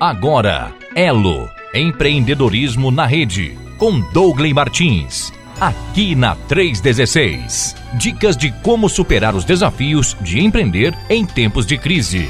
[0.00, 5.32] Agora, Elo Empreendedorismo na Rede, com Douglas Martins.
[5.60, 7.74] Aqui na 316.
[7.94, 12.28] Dicas de como superar os desafios de empreender em tempos de crise.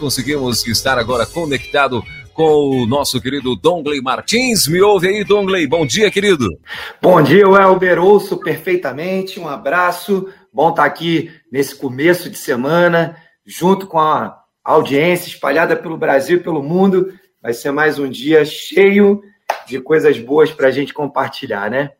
[0.00, 2.02] Conseguimos estar agora conectado
[2.34, 4.66] com o nosso querido Dongley Martins.
[4.66, 5.64] Me ouve aí, Dongley.
[5.68, 6.48] Bom dia, querido.
[7.00, 8.00] Bom dia, Elber.
[8.00, 9.38] Ouço perfeitamente.
[9.38, 10.28] Um abraço.
[10.52, 13.16] Bom estar aqui nesse começo de semana,
[13.46, 17.16] junto com a audiência espalhada pelo Brasil e pelo mundo.
[17.40, 19.22] Vai ser mais um dia cheio
[19.66, 21.92] de coisas boas para a gente compartilhar, né?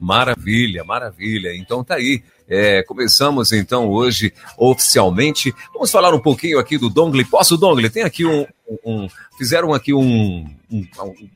[0.00, 1.54] Maravilha, maravilha.
[1.54, 2.22] Então tá aí.
[2.48, 5.54] É, começamos então hoje oficialmente.
[5.72, 7.24] Vamos falar um pouquinho aqui do Dongle.
[7.24, 7.90] Posso, Dongle?
[7.90, 8.46] Tem aqui um,
[8.84, 10.86] um, fizeram aqui um, um,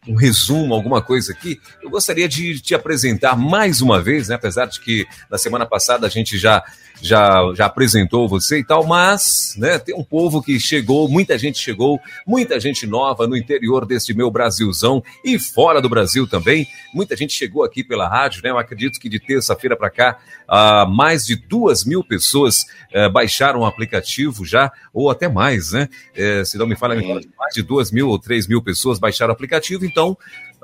[0.08, 1.60] um, resumo, alguma coisa aqui.
[1.82, 4.34] Eu gostaria de te apresentar mais uma vez, né?
[4.34, 6.62] apesar de que na semana passada a gente já,
[7.00, 11.58] já, já apresentou você e tal, mas né, tem um povo que chegou, muita gente
[11.58, 16.66] chegou, muita gente nova no interior deste meu Brasilzão e fora do Brasil também.
[16.92, 18.50] Muita gente chegou aqui pela rádio, né?
[18.50, 20.18] Eu acredito que de terça-feira para cá,
[20.48, 22.64] uh, mais de duas mil pessoas
[22.94, 25.88] uh, baixaram o aplicativo já, ou até mais, né?
[26.16, 26.94] Uh, se não me falha,
[27.36, 30.16] mais de duas mil ou três mil pessoas baixaram o aplicativo, então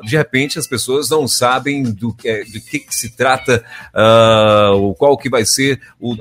[0.05, 5.19] de repente as pessoas não sabem do que, do que, que se trata, uh, qual
[5.19, 6.15] que vai ser o,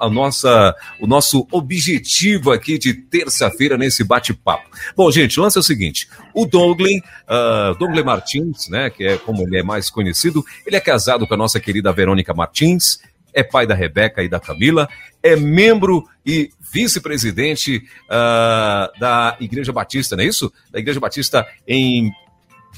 [0.00, 4.68] a, a, nossa, o nosso objetivo aqui de terça-feira nesse bate-papo.
[4.96, 6.90] Bom, gente, o lance é o seguinte: o Douglas,
[7.28, 11.34] uh, Douglas Martins, né, que é como ele é mais conhecido, ele é casado com
[11.34, 12.98] a nossa querida Verônica Martins,
[13.36, 14.88] é pai da Rebeca e da Camila,
[15.22, 20.50] é membro e vice-presidente uh, da Igreja Batista, não é isso?
[20.72, 22.10] Da Igreja Batista em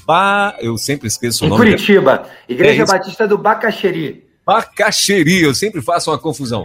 [0.05, 0.57] Ba...
[0.59, 1.63] Eu sempre esqueço em o nome.
[1.63, 4.27] Curitiba, Igreja é Batista do Bacaxeri.
[4.45, 6.63] Bacaxeri, eu sempre faço uma confusão.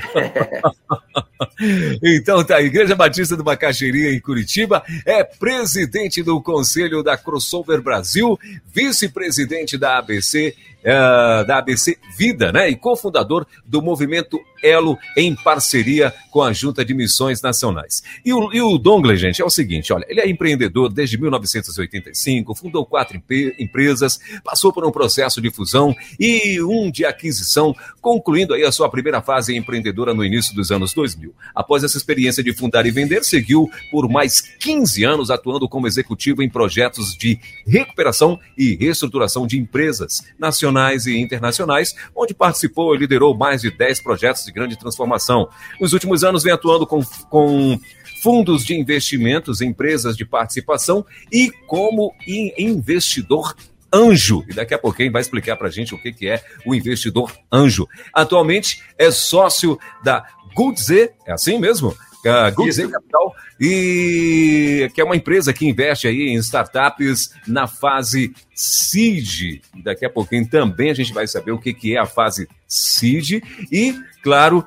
[2.03, 8.39] então tá, Igreja Batista do Bacaxeri em Curitiba, é presidente do Conselho da Crossover Brasil,
[8.73, 12.69] vice-presidente da ABC uh, da ABC Vida, né?
[12.69, 18.03] E cofundador do movimento Elo em parceria com a Junta de Missões Nacionais.
[18.25, 22.55] E o, e o Dongle, gente, é o seguinte: olha, ele é empreendedor desde 1985,
[22.55, 23.21] fundou quatro
[23.59, 28.89] empresas, passou por um processo de fusão e um de aquisição, concluindo aí a sua
[28.89, 31.35] primeira fase empreendedora no início dos anos 2000.
[31.55, 36.43] Após essa experiência de fundar e vender, seguiu por mais 15 anos atuando como executivo
[36.43, 42.99] em projetos de recuperação e reestruturação de empresas nacionais nacionais e internacionais, onde participou e
[42.99, 45.49] liderou mais de 10 projetos de grande transformação.
[45.81, 47.79] Nos últimos anos, vem atuando com, com
[48.23, 53.55] fundos de investimentos, empresas de participação e como investidor
[53.93, 54.45] anjo.
[54.49, 57.33] E daqui a pouquinho vai explicar para a gente o que, que é o investidor
[57.53, 57.89] anjo.
[58.13, 60.25] Atualmente é sócio da
[60.55, 61.95] Goodze, é assim mesmo?
[62.25, 68.35] Uh, Goodze Capital, e que é uma empresa que investe aí em startups na fase
[68.55, 69.61] seed.
[69.83, 73.43] Daqui a pouquinho também a gente vai saber o que, que é a fase seed
[73.71, 74.67] e, claro,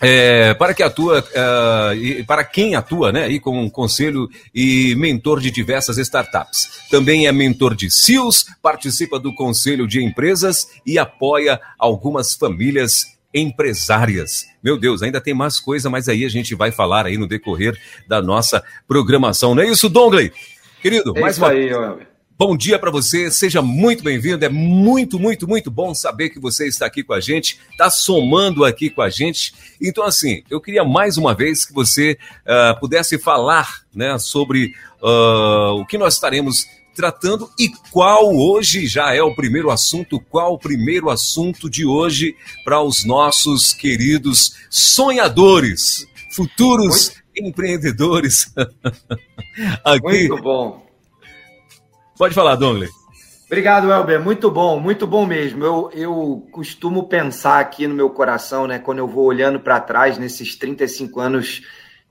[0.00, 5.50] é, para que atua, uh, para quem atua, né, aí como conselho e mentor de
[5.50, 6.88] diversas startups.
[6.90, 14.46] Também é mentor de CIOs, participa do conselho de empresas e apoia algumas famílias empresárias.
[14.62, 17.78] Meu Deus, ainda tem mais coisa, mas aí a gente vai falar aí no decorrer
[18.08, 19.54] da nossa programação.
[19.54, 20.32] Não é isso, Dongley?
[20.82, 21.70] Querido, é mais uma aí,
[22.40, 24.42] Bom dia para você, seja muito bem-vindo.
[24.42, 28.64] É muito, muito, muito bom saber que você está aqui com a gente, está somando
[28.64, 29.52] aqui com a gente.
[29.78, 32.16] Então, assim, eu queria mais uma vez que você
[32.46, 36.66] uh, pudesse falar né, sobre uh, o que nós estaremos
[37.00, 42.36] tratando e qual hoje já é o primeiro assunto, qual o primeiro assunto de hoje
[42.62, 48.52] para os nossos queridos sonhadores, futuros empreendedores.
[49.82, 50.28] Aqui.
[50.28, 50.86] Muito bom.
[52.18, 52.90] Pode falar, Dongley.
[53.46, 54.22] Obrigado, Elber.
[54.22, 55.64] Muito bom, muito bom mesmo.
[55.64, 60.18] Eu, eu costumo pensar aqui no meu coração, né, quando eu vou olhando para trás
[60.18, 61.62] nesses 35 anos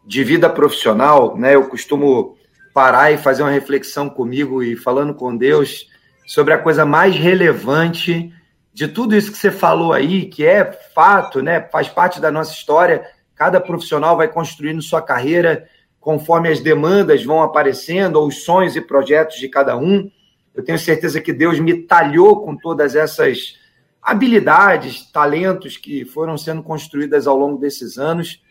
[0.03, 2.38] de vida profissional, né, eu costumo
[2.79, 5.87] parar e fazer uma reflexão comigo e falando com Deus
[6.25, 8.33] sobre a coisa mais relevante
[8.73, 11.59] de tudo isso que você falou aí, que é fato, né?
[11.59, 13.03] Faz parte da nossa história.
[13.35, 15.67] Cada profissional vai construindo sua carreira
[15.99, 20.09] conforme as demandas vão aparecendo, ou os sonhos e projetos de cada um.
[20.55, 23.55] Eu tenho certeza que Deus me talhou com todas essas
[24.01, 28.41] habilidades, talentos que foram sendo construídas ao longo desses anos.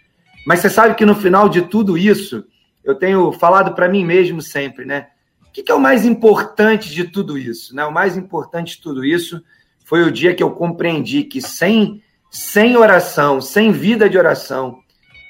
[0.47, 2.45] Mas você sabe que no final de tudo isso,
[2.90, 5.08] eu tenho falado para mim mesmo sempre, né?
[5.46, 7.75] O que, é o mais importante de tudo isso?
[7.75, 7.85] Né?
[7.85, 9.43] O mais importante de tudo isso
[9.85, 14.79] foi o dia que eu compreendi que sem, sem oração, sem vida de oração,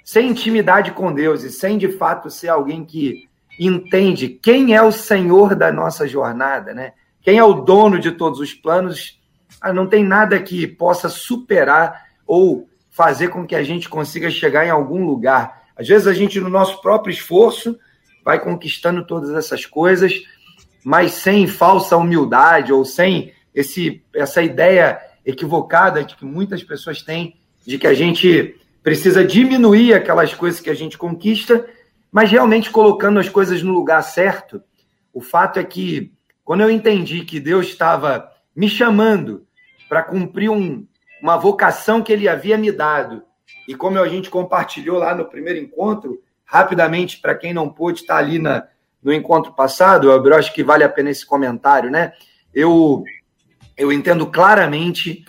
[0.04, 3.28] sem intimidade com Deus e sem de fato ser alguém que
[3.58, 6.92] entende quem é o Senhor da nossa jornada, né?
[7.22, 9.20] Quem é o dono de todos os planos,
[9.60, 14.64] ah, não tem nada que possa superar ou fazer com que a gente consiga chegar
[14.64, 15.67] em algum lugar.
[15.78, 17.78] Às vezes a gente, no nosso próprio esforço,
[18.24, 20.12] vai conquistando todas essas coisas,
[20.84, 27.36] mas sem falsa humildade ou sem esse, essa ideia equivocada que muitas pessoas têm
[27.66, 31.66] de que a gente precisa diminuir aquelas coisas que a gente conquista,
[32.10, 34.62] mas realmente colocando as coisas no lugar certo.
[35.12, 36.12] O fato é que
[36.44, 39.46] quando eu entendi que Deus estava me chamando
[39.88, 40.86] para cumprir um,
[41.22, 43.22] uma vocação que Ele havia me dado,
[43.68, 48.16] e como a gente compartilhou lá no primeiro encontro, rapidamente, para quem não pôde estar
[48.16, 48.66] ali na,
[49.02, 52.14] no encontro passado, eu acho que vale a pena esse comentário, né?
[52.54, 53.04] Eu,
[53.76, 55.22] eu entendo claramente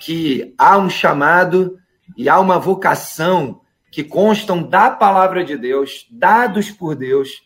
[0.00, 1.78] que há um chamado
[2.16, 3.60] e há uma vocação
[3.90, 7.42] que constam da palavra de Deus, dados por Deus,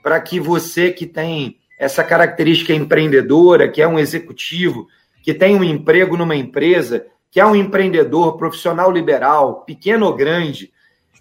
[0.00, 4.86] para que você que tem essa característica empreendedora, que é um executivo,
[5.24, 10.72] que tem um emprego numa empresa, que é um empreendedor profissional liberal, pequeno ou grande,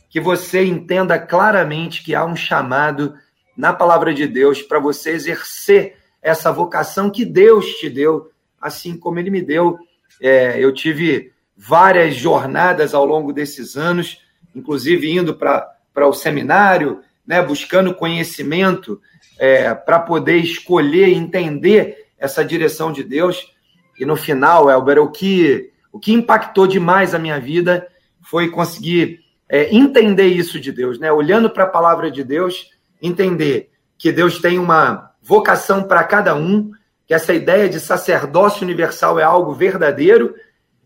[0.10, 3.14] que você entenda claramente que há um chamado
[3.56, 8.32] na palavra de Deus para você exercer essa vocação que Deus te deu,
[8.62, 9.78] assim como Ele me deu.
[10.22, 14.22] É, eu tive várias jornadas ao longo desses anos,
[14.56, 19.02] inclusive indo para o seminário, né, buscando conhecimento
[19.38, 23.54] é, para poder escolher entender essa direção de Deus.
[24.00, 27.88] E no final, Elber, o que, o que impactou demais a minha vida
[28.22, 29.20] foi conseguir
[29.50, 31.12] é, entender isso de Deus, né?
[31.12, 36.72] Olhando para a palavra de Deus, entender que Deus tem uma vocação para cada um,
[37.06, 40.36] que essa ideia de sacerdócio universal é algo verdadeiro,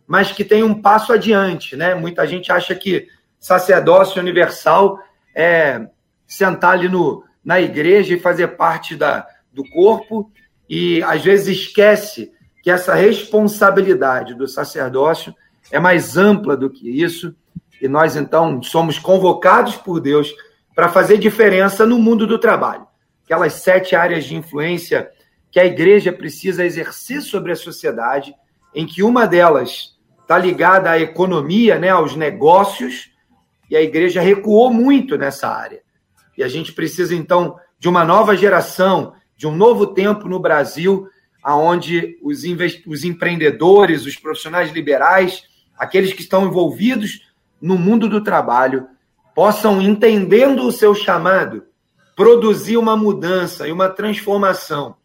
[0.06, 1.95] mas que tem um passo adiante, né?
[1.95, 3.07] Muita gente acha que
[3.39, 5.00] sacerdócio universal
[5.36, 5.88] é
[6.27, 10.31] sentar ali no, na igreja e fazer parte da, do corpo,
[10.69, 15.33] e às vezes esquece que essa responsabilidade do sacerdócio
[15.71, 17.35] é mais ampla do que isso,
[17.81, 20.33] e nós então somos convocados por Deus
[20.75, 22.87] para fazer diferença no mundo do trabalho.
[23.25, 25.09] Aquelas sete áreas de influência
[25.49, 28.33] que a igreja precisa exercer sobre a sociedade,
[28.73, 33.11] em que uma delas está ligada à economia, né, aos negócios,
[33.69, 35.81] e a igreja recuou muito nessa área.
[36.37, 41.07] E a gente precisa, então, de uma nova geração, de um novo tempo no Brasil,
[41.41, 42.43] aonde os,
[42.85, 45.43] os empreendedores, os profissionais liberais,
[45.77, 48.88] aqueles que estão envolvidos no mundo do trabalho,
[49.33, 51.63] possam, entendendo o seu chamado,
[52.15, 54.95] produzir uma mudança e uma transformação.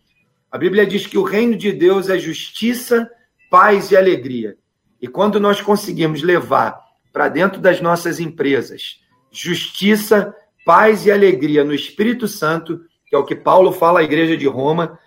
[0.51, 3.11] A Bíblia diz que o reino de Deus é justiça,
[3.51, 4.57] paz e alegria.
[5.01, 6.79] E quando nós conseguimos levar
[7.13, 9.01] para dentro das nossas empresas
[9.31, 10.35] justiça,
[10.65, 14.47] paz e alegria no Espírito Santo, que é o que Paulo fala à igreja de
[14.47, 14.99] Roma,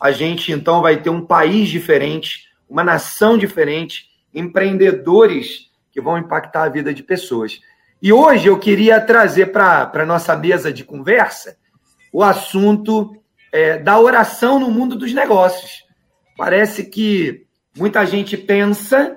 [0.00, 6.64] a gente então vai ter um país diferente, uma nação diferente, empreendedores que vão impactar
[6.64, 7.60] a vida de pessoas.
[8.00, 11.56] E hoje eu queria trazer para a nossa mesa de conversa
[12.12, 13.16] o assunto
[13.52, 15.84] é, da oração no mundo dos negócios.
[16.36, 17.46] Parece que
[17.76, 19.16] muita gente pensa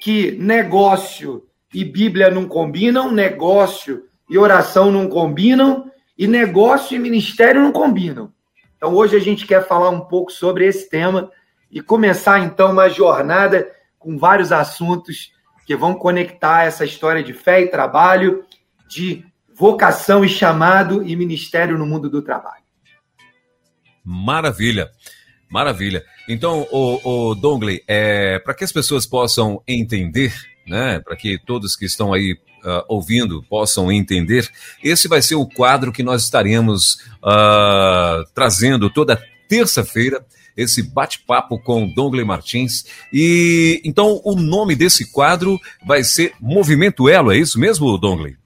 [0.00, 7.62] que negócio e Bíblia não combinam, negócio e oração não combinam, e negócio e ministério
[7.62, 8.32] não combinam.
[8.76, 11.30] Então, hoje a gente quer falar um pouco sobre esse tema
[11.70, 15.32] e começar, então, uma jornada com vários assuntos
[15.66, 18.44] que vão conectar essa história de fé e trabalho,
[18.88, 22.62] de vocação e chamado e ministério no mundo do trabalho.
[24.04, 24.90] Maravilha,
[25.50, 26.04] maravilha.
[26.28, 30.32] Então, o, o Dongley, é, para que as pessoas possam entender,
[30.66, 34.48] né, para que todos que estão aí uh, ouvindo possam entender,
[34.82, 40.24] esse vai ser o quadro que nós estaremos uh, trazendo toda terça-feira
[40.56, 42.86] esse bate-papo com Dongley Martins.
[43.12, 48.36] E então o nome desse quadro vai ser Movimento Elo, é isso mesmo, Dongley?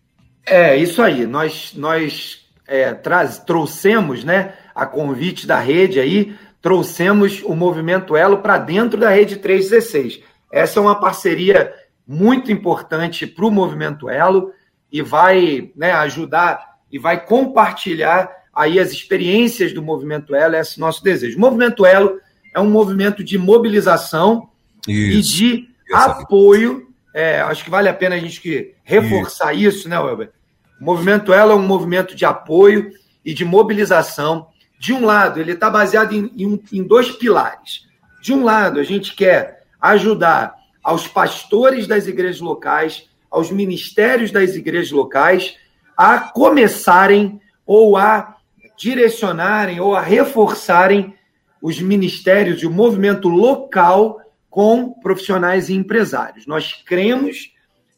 [0.45, 1.27] É, isso aí.
[1.27, 8.39] Nós, nós é, traz, trouxemos, né, a convite da rede aí, trouxemos o Movimento Elo
[8.39, 10.21] para dentro da rede 316.
[10.53, 11.73] Essa é uma parceria
[12.11, 14.53] muito importante para o movimento Elo
[14.91, 20.81] e vai né, ajudar e vai compartilhar aí as experiências do movimento Elo, esse é
[20.81, 21.39] nosso desejo.
[21.39, 22.19] O movimento Elo
[22.53, 24.49] é um movimento de mobilização
[24.89, 25.19] isso.
[25.19, 26.89] e de apoio.
[27.15, 30.33] É, acho que vale a pena a gente reforçar isso, isso né, Welber?
[30.81, 32.91] O movimento Elo é um movimento de apoio
[33.25, 34.49] e de mobilização.
[34.81, 37.87] De um lado, ele está baseado em, em, em dois pilares.
[38.21, 44.57] De um lado, a gente quer ajudar aos pastores das igrejas locais aos ministérios das
[44.57, 45.57] igrejas locais
[45.97, 48.37] a começarem ou a
[48.77, 51.15] direcionarem ou a reforçarem
[51.63, 56.47] os ministérios e o movimento local com profissionais e empresários.
[56.47, 57.53] Nós cremos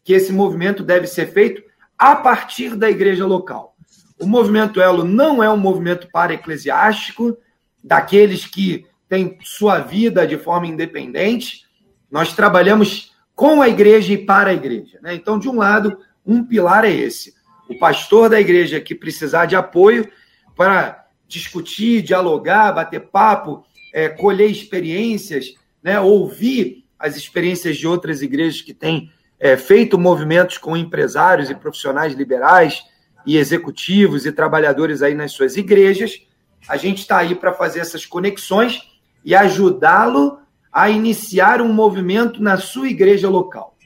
[0.05, 1.63] que esse movimento deve ser feito
[1.97, 3.77] a partir da igreja local.
[4.21, 7.39] O movimento Elo não é um movimento para-eclesiástico,
[7.83, 11.65] daqueles que têm sua vida de forma independente.
[12.13, 14.99] Nós trabalhamos com a igreja e para a igreja.
[15.01, 15.15] Né?
[15.15, 17.33] Então, de um lado, um pilar é esse.
[17.71, 20.07] O pastor da igreja que precisar de apoio
[20.55, 23.65] para discutir, dialogar, bater papo,
[23.95, 25.99] é, colher experiências, né?
[25.99, 32.13] ouvir as experiências de outras igrejas que têm é, feito movimentos com empresários e profissionais
[32.13, 32.85] liberais
[33.25, 36.21] e executivos e trabalhadores aí nas suas igrejas.
[36.69, 38.83] A gente está aí para fazer essas conexões
[39.25, 40.42] e ajudá-lo
[40.73, 43.77] a iniciar um movimento na sua igreja local.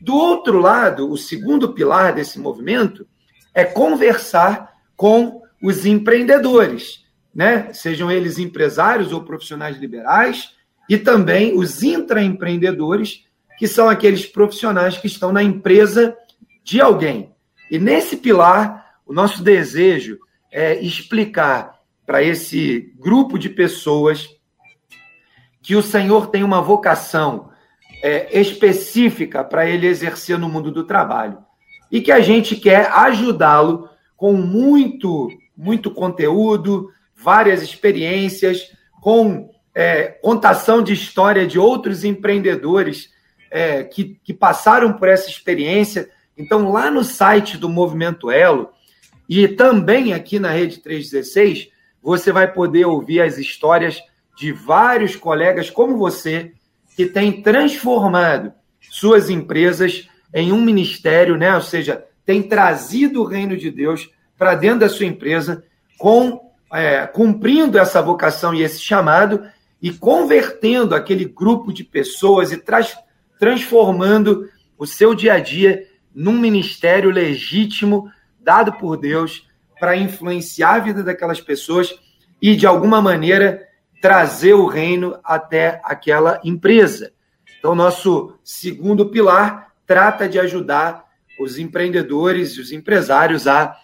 [0.00, 3.06] Do outro lado, o segundo pilar desse movimento
[3.54, 7.72] é conversar com os empreendedores, né?
[7.72, 10.56] Sejam eles empresários ou profissionais liberais,
[10.88, 13.24] e também os intraempreendedores
[13.58, 16.16] que são aqueles profissionais que estão na empresa
[16.64, 17.32] de alguém.
[17.70, 20.18] E nesse pilar, o nosso desejo
[20.50, 24.28] é explicar para esse grupo de pessoas
[25.62, 27.50] que o Senhor tem uma vocação
[28.02, 31.38] é, específica para ele exercer no mundo do trabalho
[31.90, 40.82] e que a gente quer ajudá-lo com muito, muito conteúdo, várias experiências, com é, contação
[40.82, 43.10] de história de outros empreendedores
[43.50, 46.10] é, que, que passaram por essa experiência.
[46.36, 48.70] Então, lá no site do Movimento Elo
[49.28, 51.68] e também aqui na Rede 316,
[52.02, 54.00] você vai poder ouvir as histórias
[54.38, 56.52] de vários colegas como você
[56.96, 61.54] que têm transformado suas empresas em um ministério, né?
[61.54, 65.64] Ou seja, tem trazido o reino de Deus para dentro da sua empresa,
[65.98, 69.42] com é, cumprindo essa vocação e esse chamado
[69.80, 72.96] e convertendo aquele grupo de pessoas e traz
[73.38, 79.46] transformando o seu dia a dia num ministério legítimo dado por Deus
[79.78, 81.94] para influenciar a vida daquelas pessoas
[82.42, 83.67] e, de alguma maneira,
[84.00, 87.12] trazer o reino até aquela empresa.
[87.58, 91.04] Então, nosso segundo pilar trata de ajudar
[91.40, 93.74] os empreendedores e os empresários a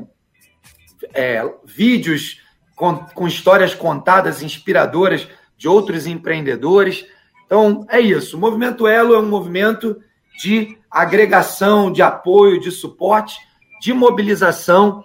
[1.12, 2.40] é, vídeos
[2.74, 7.04] com, com histórias contadas, inspiradoras de outros empreendedores.
[7.44, 8.38] Então, é isso.
[8.38, 10.00] O Movimento Elo é um movimento
[10.38, 13.36] de agregação, de apoio, de suporte,
[13.80, 15.04] de mobilização,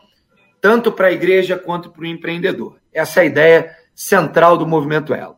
[0.61, 2.77] tanto para a igreja quanto para o empreendedor.
[2.93, 5.35] Essa é a ideia central do Movimento Elo.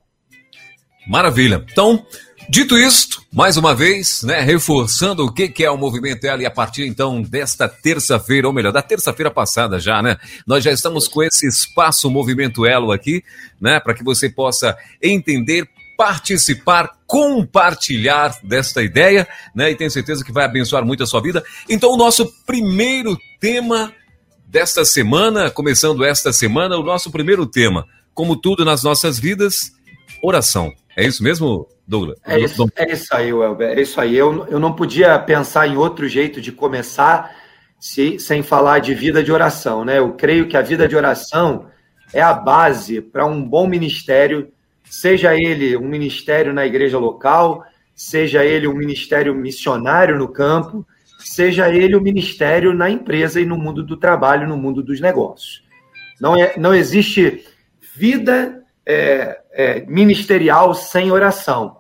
[1.08, 1.66] Maravilha.
[1.72, 2.06] Então,
[2.50, 6.52] Dito isto, mais uma vez, né, reforçando o que, é o Movimento Ela e a
[6.52, 11.24] partir então desta terça-feira, ou melhor, da terça-feira passada já, né, nós já estamos com
[11.24, 13.24] esse espaço Movimento Elo aqui,
[13.60, 15.66] né, para que você possa entender,
[16.02, 21.44] participar, compartilhar desta ideia, né, e tenho certeza que vai abençoar muito a sua vida.
[21.70, 23.94] Então, o nosso primeiro tema
[24.48, 29.74] desta semana, começando esta semana, o nosso primeiro tema, como tudo nas nossas vidas,
[30.24, 30.74] oração.
[30.98, 32.18] É isso mesmo, Douglas?
[32.26, 33.78] É isso, é isso aí, Welber.
[33.78, 34.18] É isso aí.
[34.18, 37.30] Eu, eu não podia pensar em outro jeito de começar
[37.80, 40.00] se, sem falar de vida de oração, né?
[40.00, 41.68] Eu creio que a vida de oração
[42.12, 44.52] é a base para um bom ministério,
[44.92, 47.64] seja ele um ministério na igreja local,
[47.96, 50.86] seja ele um ministério missionário no campo,
[51.18, 55.64] seja ele um ministério na empresa e no mundo do trabalho, no mundo dos negócios.
[56.20, 57.46] Não, é, não existe
[57.96, 61.78] vida é, é, ministerial sem oração.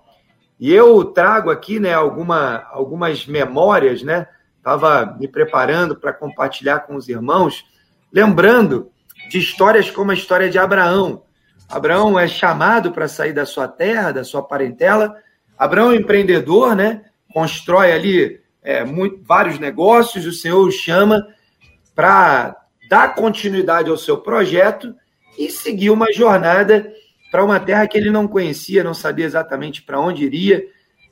[0.58, 4.25] E eu trago aqui né, alguma, algumas memórias, né?
[4.58, 7.65] Estava me preparando para compartilhar com os irmãos,
[8.13, 8.89] lembrando
[9.30, 11.24] de histórias como a história de Abraão.
[11.72, 15.16] Abraão é chamado para sair da sua terra, da sua parentela.
[15.58, 17.06] Abraão é empreendedor, né?
[17.34, 20.25] Constrói ali é, muito, vários negócios.
[20.25, 21.25] O Senhor o chama
[21.96, 22.58] para
[22.90, 24.94] dar continuidade ao seu projeto
[25.40, 26.92] e seguiu uma jornada
[27.32, 30.62] para uma terra que ele não conhecia, não sabia exatamente para onde iria.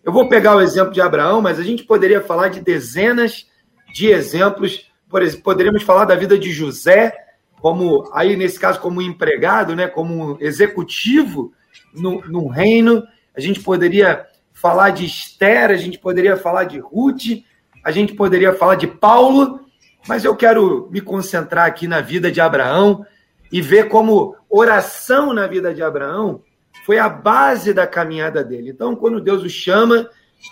[0.04, 3.48] Eu vou pegar o exemplo de Abraão, mas a gente poderia falar de dezenas
[3.94, 4.92] de exemplos.
[5.08, 7.14] Por exemplo, poderíamos falar da vida de José,
[7.62, 11.54] como aí nesse caso como empregado, né, como executivo
[11.94, 13.04] no, no reino.
[13.36, 17.44] A gente poderia falar de Esther, a gente poderia falar de Ruth,
[17.84, 19.62] a gente poderia falar de Paulo,
[20.08, 23.06] mas eu quero me concentrar aqui na vida de Abraão
[23.52, 26.42] e ver como oração na vida de Abraão
[26.86, 28.72] foi a base da caminhada dele.
[28.72, 30.10] Então, quando Deus o chama,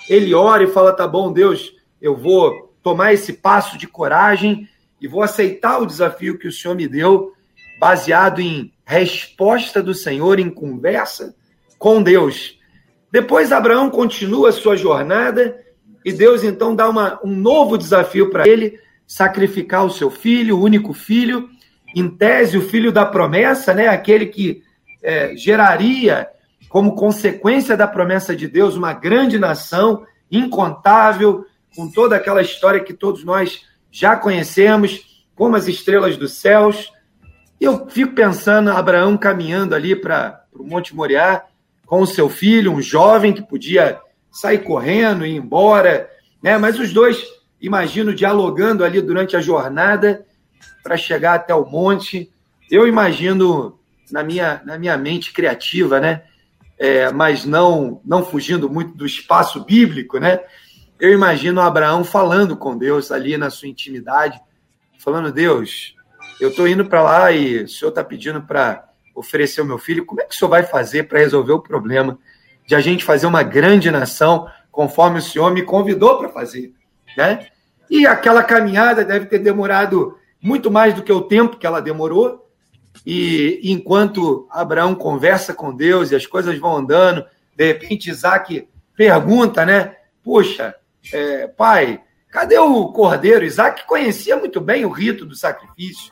[0.09, 4.69] ele ora e fala: tá bom, Deus, eu vou tomar esse passo de coragem
[5.01, 7.33] e vou aceitar o desafio que o Senhor me deu,
[7.79, 11.35] baseado em resposta do Senhor, em conversa
[11.77, 12.57] com Deus.
[13.11, 15.57] Depois, Abraão continua a sua jornada
[16.03, 20.63] e Deus então dá uma, um novo desafio para ele: sacrificar o seu filho, o
[20.63, 21.49] único filho,
[21.95, 23.87] em tese, o filho da promessa, né?
[23.87, 24.63] aquele que
[25.03, 26.27] é, geraria,
[26.69, 32.93] como consequência da promessa de Deus, uma grande nação incontável, com toda aquela história que
[32.93, 36.91] todos nós já conhecemos, como as estrelas dos céus.
[37.59, 41.43] Eu fico pensando Abraão caminhando ali para o Monte Moriá
[41.85, 46.09] com o seu filho, um jovem que podia sair correndo e ir embora,
[46.43, 46.57] né?
[46.57, 47.23] Mas os dois,
[47.61, 50.25] imagino, dialogando ali durante a jornada
[50.83, 52.31] para chegar até o monte.
[52.69, 53.79] Eu imagino
[54.11, 56.23] na minha, na minha mente criativa, né?
[56.77, 60.39] É, mas não não fugindo muito do espaço bíblico, né?
[60.99, 64.39] Eu imagino Abraão falando com Deus ali na sua intimidade,
[64.97, 65.95] falando: Deus,
[66.39, 70.05] eu estou indo para lá e o senhor está pedindo para oferecer o meu filho.
[70.05, 72.17] Como é que o senhor vai fazer para resolver o problema
[72.65, 76.73] de a gente fazer uma grande nação conforme o senhor me convidou para fazer,
[77.15, 77.47] né?
[77.89, 82.47] E aquela caminhada deve ter demorado muito mais do que o tempo que ela demorou.
[83.05, 87.25] E enquanto Abraão conversa com Deus e as coisas vão andando,
[87.55, 89.95] de repente Isaac pergunta, né?
[90.23, 90.75] Puxa,
[91.13, 93.45] é, pai, cadê o cordeiro?
[93.45, 96.11] Isaac conhecia muito bem o rito do sacrifício.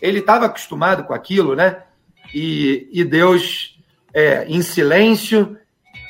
[0.00, 1.82] Ele estava acostumado com aquilo, né?
[2.34, 3.78] E, e Deus,
[4.12, 5.56] é, em silêncio,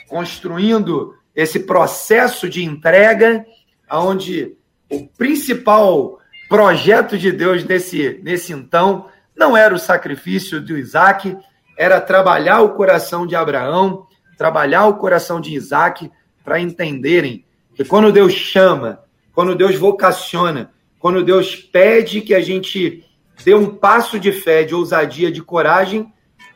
[0.09, 3.45] construindo esse processo de entrega,
[3.91, 4.57] onde
[4.91, 6.19] o principal
[6.49, 11.37] projeto de Deus nesse, nesse então não era o sacrifício de Isaac,
[11.77, 14.07] era trabalhar o coração de Abraão,
[14.39, 16.11] trabalhar o coração de Isaac
[16.45, 23.05] para entenderem que quando Deus chama, quando Deus vocaciona, quando Deus pede que a gente
[23.45, 26.13] dê um passo de fé, de ousadia, de coragem,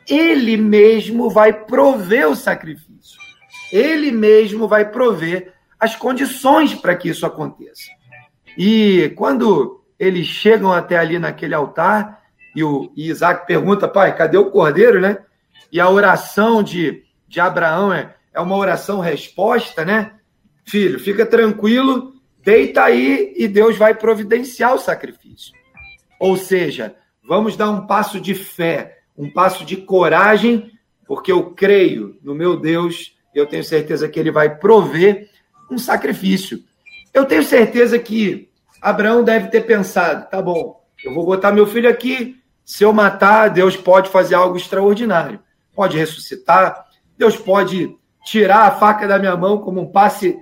[0.07, 3.19] Ele mesmo vai prover o sacrifício.
[3.71, 7.89] Ele mesmo vai prover as condições para que isso aconteça.
[8.57, 12.23] E quando eles chegam até ali naquele altar
[12.55, 15.19] e o e Isaac pergunta, pai, cadê o cordeiro, né?
[15.71, 20.13] E a oração de, de Abraão é, é uma oração resposta, né?
[20.69, 25.53] Filho, fica tranquilo, deita aí e Deus vai providenciar o sacrifício.
[26.19, 26.95] Ou seja,
[27.27, 30.71] vamos dar um passo de fé, um passo de coragem,
[31.07, 35.29] porque eu creio no meu Deus, eu tenho certeza que ele vai prover
[35.71, 36.63] um sacrifício.
[37.13, 38.49] Eu tenho certeza que
[38.81, 42.37] Abraão deve ter pensado: tá bom, eu vou botar meu filho aqui.
[42.63, 45.39] Se eu matar, Deus pode fazer algo extraordinário.
[45.73, 46.85] Pode ressuscitar,
[47.17, 50.37] Deus pode tirar a faca da minha mão como um passe,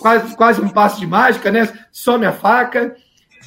[0.00, 1.72] quase, quase um passe de mágica, né?
[1.92, 2.96] Some a faca.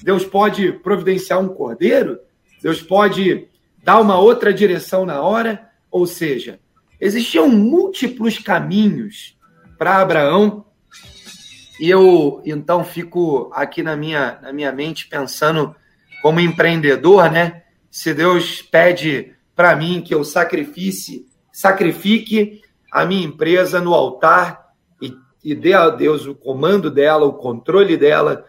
[0.04, 2.20] Deus pode providenciar um cordeiro.
[2.62, 3.48] Deus pode
[3.84, 5.70] dar uma outra direção na hora.
[5.90, 6.60] Ou seja,
[7.00, 9.38] existiam múltiplos caminhos
[9.78, 10.66] para Abraão
[11.80, 15.76] e eu então fico aqui na minha, na minha mente pensando
[16.22, 17.64] como empreendedor, né?
[17.92, 21.26] Se Deus pede para mim que eu sacrifique
[22.92, 24.67] a minha empresa no altar
[25.48, 28.46] e, dê a Deus o comando dela, o controle dela,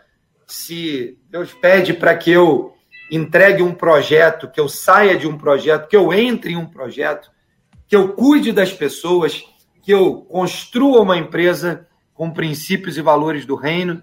[0.48, 2.74] se Deus pede para que eu
[3.08, 7.30] entregue um projeto, que eu saia de um projeto, que eu entre em um projeto,
[7.86, 9.44] que eu cuide das pessoas,
[9.80, 14.02] que eu construa uma empresa, com princípios e valores do reino,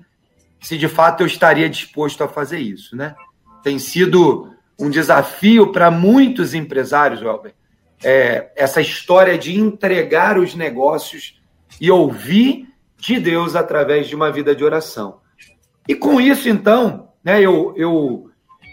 [0.61, 3.13] se de fato eu estaria disposto a fazer isso, né?
[3.61, 7.53] Tem sido um desafio para muitos empresários, Welber,
[8.01, 11.41] é, essa história de entregar os negócios
[11.81, 15.19] e ouvir de Deus através de uma vida de oração.
[15.87, 18.29] E com isso, então, né, eu, eu,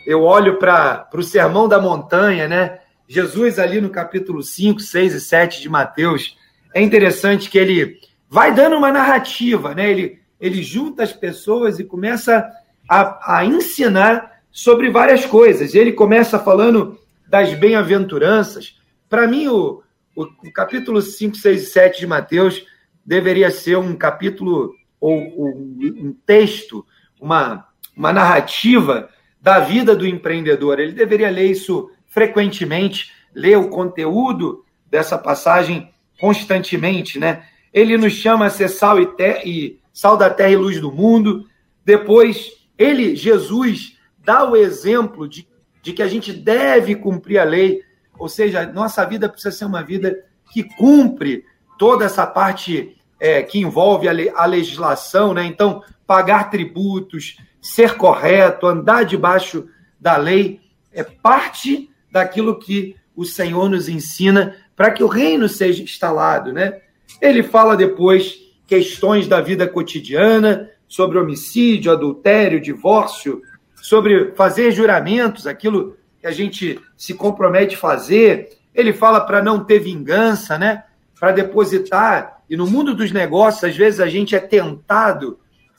[0.06, 2.78] eu olho para o Sermão da Montanha, né?
[3.06, 6.36] Jesus ali no capítulo 5, 6 e 7 de Mateus.
[6.74, 9.90] É interessante que ele vai dando uma narrativa, né?
[9.90, 12.48] Ele, ele junta as pessoas e começa
[12.88, 15.74] a, a ensinar sobre várias coisas.
[15.74, 18.78] Ele começa falando das bem-aventuranças.
[19.08, 19.82] Para mim, o,
[20.16, 22.64] o, o, capítulo 5, 6 e 7 de Mateus
[23.04, 26.86] deveria ser um capítulo ou, um texto,
[27.20, 29.08] uma, uma narrativa
[29.40, 30.78] da vida do empreendedor.
[30.78, 37.44] Ele deveria ler isso frequentemente, ler o conteúdo dessa passagem constantemente, né?
[37.72, 40.92] Ele nos chama a ser sal e, ter, e sal da terra e luz do
[40.92, 41.48] mundo.
[41.84, 45.48] Depois, ele, Jesus, dá o exemplo de,
[45.82, 47.82] de que a gente deve cumprir a lei,
[48.18, 51.44] ou seja, nossa vida precisa ser uma vida que cumpre
[51.82, 55.44] toda essa parte é, que envolve a, a legislação, né?
[55.44, 59.66] Então, pagar tributos, ser correto, andar debaixo
[59.98, 60.60] da lei,
[60.92, 66.82] é parte daquilo que o Senhor nos ensina para que o reino seja instalado, né?
[67.20, 73.42] Ele fala depois questões da vida cotidiana, sobre homicídio, adultério, divórcio,
[73.74, 78.50] sobre fazer juramentos, aquilo que a gente se compromete a fazer.
[78.72, 80.84] Ele fala para não ter vingança, né?
[81.22, 82.42] Para depositar.
[82.50, 85.38] E no mundo dos negócios, às vezes a gente é tentado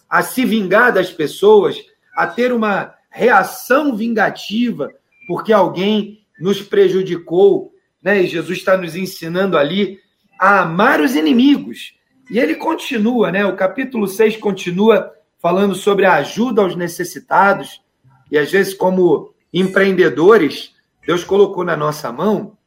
[0.09, 1.75] a se vingar das pessoas,
[2.15, 4.89] a ter uma reação vingativa
[5.27, 8.21] porque alguém nos prejudicou, né?
[8.21, 9.99] E Jesus está nos ensinando ali
[10.39, 11.93] a amar os inimigos.
[12.31, 13.45] E ele continua, né?
[13.45, 17.81] O capítulo 6 continua falando sobre a ajuda aos necessitados.
[18.31, 20.73] E às vezes, como empreendedores,
[21.05, 22.57] Deus colocou na nossa mão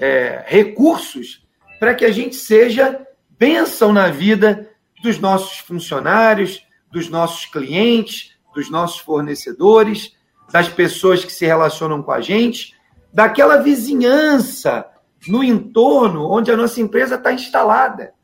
[0.00, 1.41] é, recursos
[1.82, 4.70] para que a gente seja bênção na vida
[5.02, 10.12] dos nossos funcionários, dos nossos clientes, dos nossos fornecedores,
[10.52, 12.72] das pessoas que se relacionam com a gente,
[13.12, 14.86] daquela vizinhança
[15.26, 18.14] no entorno onde a nossa empresa está instalada.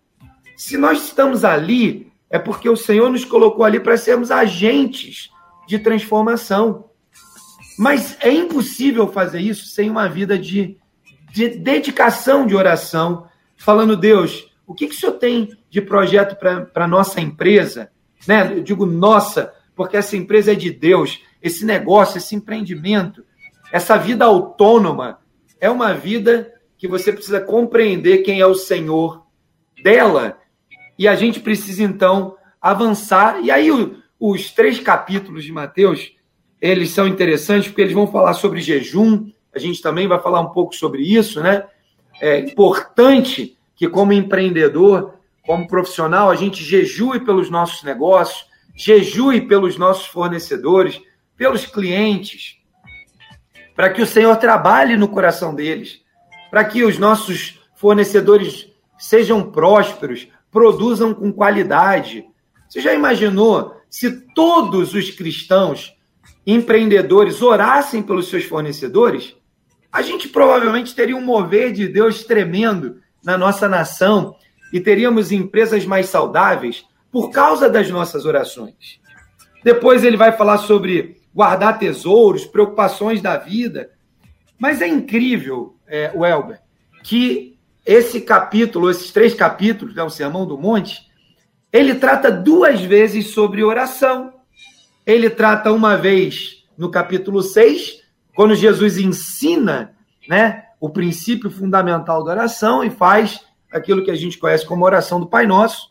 [0.56, 5.30] Se nós estamos ali, é porque o Senhor nos colocou ali para sermos agentes
[5.66, 6.90] de transformação.
[7.76, 10.78] Mas é impossível fazer isso sem uma vida de,
[11.32, 13.26] de dedicação de oração,
[13.58, 17.90] falando, Deus, o que, que o Senhor tem de projeto para a nossa empresa?
[18.26, 18.54] Né?
[18.56, 23.24] Eu digo nossa, porque essa empresa é de Deus, esse negócio, esse empreendimento,
[23.72, 25.18] essa vida autônoma
[25.60, 29.26] é uma vida que você precisa compreender quem é o Senhor
[29.82, 30.38] dela
[30.98, 33.40] e a gente precisa então avançar.
[33.42, 33.68] E aí
[34.18, 36.12] os três capítulos de Mateus,
[36.60, 40.50] eles são interessantes porque eles vão falar sobre jejum, a gente também vai falar um
[40.50, 41.64] pouco sobre isso, né?
[42.20, 45.14] É importante que como empreendedor,
[45.46, 51.00] como profissional, a gente jejue pelos nossos negócios, jejue pelos nossos fornecedores,
[51.36, 52.56] pelos clientes,
[53.74, 56.00] para que o Senhor trabalhe no coração deles,
[56.50, 62.24] para que os nossos fornecedores sejam prósperos, produzam com qualidade.
[62.68, 65.96] Você já imaginou se todos os cristãos
[66.46, 69.36] empreendedores orassem pelos seus fornecedores?
[69.92, 74.36] A gente provavelmente teria um mover de Deus tremendo na nossa nação
[74.72, 79.00] e teríamos empresas mais saudáveis por causa das nossas orações.
[79.64, 83.90] Depois ele vai falar sobre guardar tesouros, preocupações da vida.
[84.58, 86.60] Mas é incrível, é, Welber,
[87.02, 91.08] que esse capítulo, esses três capítulos, né, o Sermão do Monte,
[91.72, 94.34] ele trata duas vezes sobre oração.
[95.06, 98.02] Ele trata uma vez no capítulo 6,
[98.38, 99.96] quando Jesus ensina
[100.28, 103.40] né, o princípio fundamental da oração e faz
[103.72, 105.90] aquilo que a gente conhece como oração do Pai Nosso.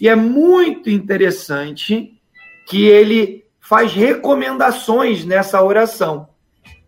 [0.00, 2.18] E é muito interessante
[2.66, 6.30] que ele faz recomendações nessa oração.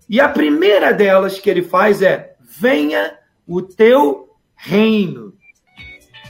[0.08, 3.14] E a primeira delas que ele faz é: venha
[3.46, 5.34] o teu reino.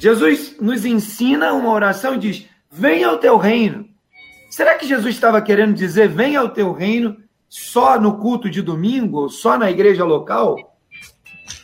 [0.00, 3.88] Jesus nos ensina uma oração e diz: venha o teu reino.
[4.50, 9.28] Será que Jesus estava querendo dizer venha o teu reino só no culto de domingo,
[9.28, 10.56] só na igreja local?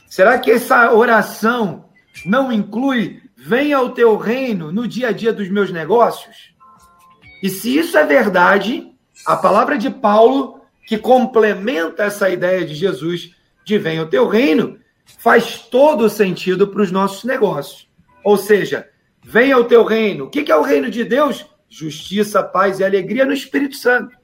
[0.08, 1.86] Será que essa oração
[2.24, 6.54] não inclui venha o teu reino no dia a dia dos meus negócios?
[7.42, 8.92] E se isso é verdade,
[9.26, 14.78] a palavra de Paulo, que complementa essa ideia de Jesus de venha o teu reino,
[15.18, 17.88] faz todo sentido para os nossos negócios.
[18.24, 18.88] Ou seja,
[19.22, 20.24] venha o teu reino.
[20.24, 21.46] O que é o reino de Deus?
[21.68, 24.16] Justiça, paz e alegria no Espírito Santo.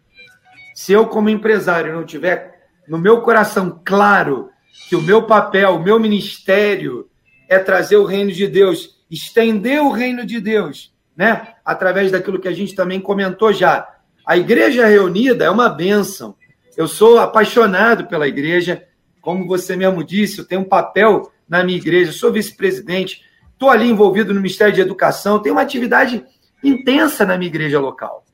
[0.77, 4.51] Se eu, como empresário, não tiver no meu coração claro
[4.89, 7.09] que o meu papel, o meu ministério
[7.49, 11.55] é trazer o reino de Deus, estender o reino de Deus né?
[11.65, 13.89] Através daquilo que a gente também comentou já.
[14.25, 16.37] A igreja reunida é uma bênção.
[16.77, 18.85] Eu sou apaixonado pela igreja,
[19.23, 23.89] como você mesmo disse, eu tenho um papel na minha igreja, sou vice-presidente, estou ali
[23.89, 26.23] envolvido no Ministério de Educação, tenho uma atividade
[26.63, 28.26] intensa na minha igreja local.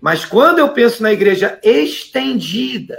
[0.00, 2.96] Mas quando eu penso na igreja estendida,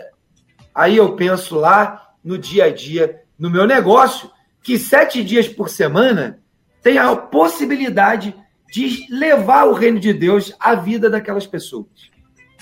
[0.73, 4.29] aí eu penso lá no dia a dia, no meu negócio,
[4.61, 6.39] que sete dias por semana
[6.83, 8.35] tem a possibilidade
[8.71, 11.87] de levar o reino de Deus à vida daquelas pessoas.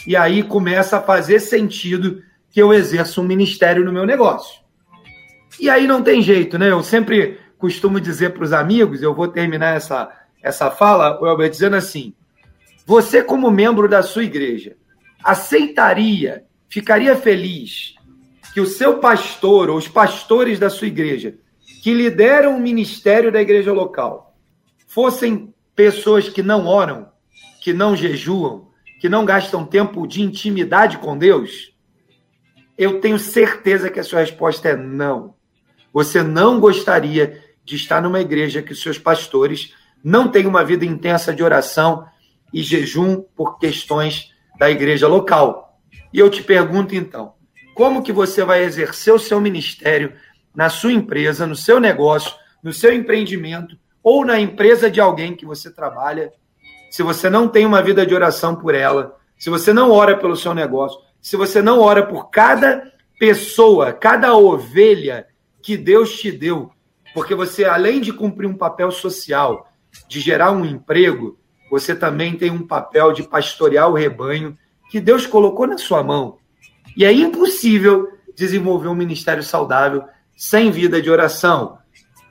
[0.08, 4.60] E aí começa a fazer sentido que eu exerço um ministério no meu negócio.
[5.60, 6.72] E aí não tem jeito, né?
[6.72, 10.10] Eu sempre costumo dizer para os amigos, eu vou terminar essa,
[10.42, 12.14] essa fala, Welber, dizendo assim:
[12.90, 14.76] você, como membro da sua igreja,
[15.24, 17.94] aceitaria, ficaria feliz
[18.52, 21.36] que o seu pastor ou os pastores da sua igreja
[21.84, 24.36] que lideram o ministério da igreja local
[24.88, 27.10] fossem pessoas que não oram,
[27.62, 31.72] que não jejuam, que não gastam tempo de intimidade com Deus?
[32.76, 35.36] Eu tenho certeza que a sua resposta é não.
[35.94, 40.84] Você não gostaria de estar numa igreja que os seus pastores não têm uma vida
[40.84, 42.10] intensa de oração
[42.54, 45.80] e jejum por questões da igreja local.
[46.12, 47.34] E eu te pergunto então,
[47.76, 50.14] como que você vai exercer o seu ministério
[50.54, 55.46] na sua empresa, no seu negócio, no seu empreendimento ou na empresa de alguém que
[55.46, 56.32] você trabalha,
[56.90, 60.36] se você não tem uma vida de oração por ela, se você não ora pelo
[60.36, 65.28] seu negócio, se você não ora por cada pessoa, cada ovelha
[65.62, 66.72] que Deus te deu,
[67.14, 69.72] porque você, além de cumprir um papel social,
[70.08, 71.38] de gerar um emprego,
[71.70, 74.58] você também tem um papel de pastorear o rebanho
[74.90, 76.38] que Deus colocou na sua mão.
[76.98, 80.04] E é impossível desenvolver um ministério saudável
[80.36, 81.78] sem vida de oração.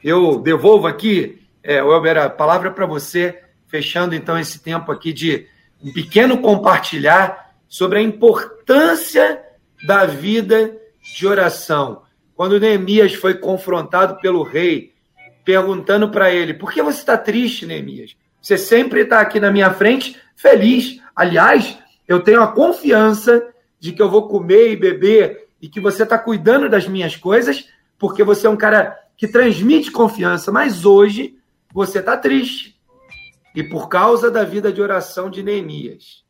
[0.03, 5.47] Eu devolvo aqui, é, Welber, a palavra para você, fechando então esse tempo aqui de
[5.83, 9.43] um pequeno compartilhar sobre a importância
[9.87, 10.77] da vida
[11.15, 12.03] de oração.
[12.35, 14.95] Quando Neemias foi confrontado pelo rei,
[15.45, 18.17] perguntando para ele: por que você está triste, Neemias?
[18.41, 21.01] Você sempre está aqui na minha frente feliz.
[21.15, 23.47] Aliás, eu tenho a confiança
[23.79, 27.69] de que eu vou comer e beber e que você está cuidando das minhas coisas
[27.99, 31.37] porque você é um cara que transmite confiança, mas hoje
[31.75, 32.79] você está triste.
[33.55, 36.25] E por causa da vida de oração de Neemias,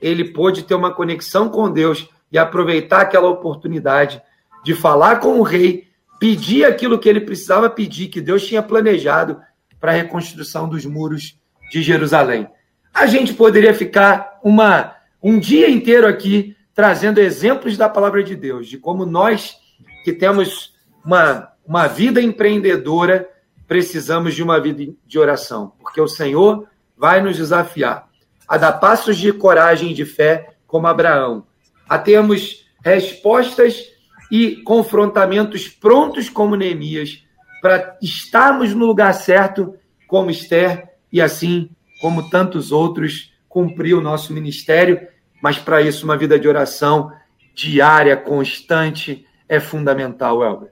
[0.00, 4.20] ele pôde ter uma conexão com Deus e aproveitar aquela oportunidade
[4.64, 9.40] de falar com o rei, pedir aquilo que ele precisava pedir, que Deus tinha planejado
[9.78, 11.38] para a reconstrução dos muros
[11.72, 12.46] de Jerusalém.
[12.92, 18.68] A gente poderia ficar uma, um dia inteiro aqui trazendo exemplos da palavra de Deus,
[18.68, 19.56] de como nós
[20.04, 23.26] que temos uma, uma vida empreendedora,
[23.66, 28.06] precisamos de uma vida de oração, porque o Senhor vai nos desafiar
[28.46, 31.46] a dar passos de coragem e de fé, como Abraão,
[31.88, 33.82] a termos respostas
[34.30, 37.24] e confrontamentos prontos, como Neemias,
[37.62, 39.74] para estarmos no lugar certo,
[40.06, 41.68] como Esther, e assim
[42.00, 45.00] como tantos outros, cumprir o nosso ministério,
[45.42, 47.12] mas para isso uma vida de oração
[47.54, 50.70] diária, constante, é fundamental, Elber.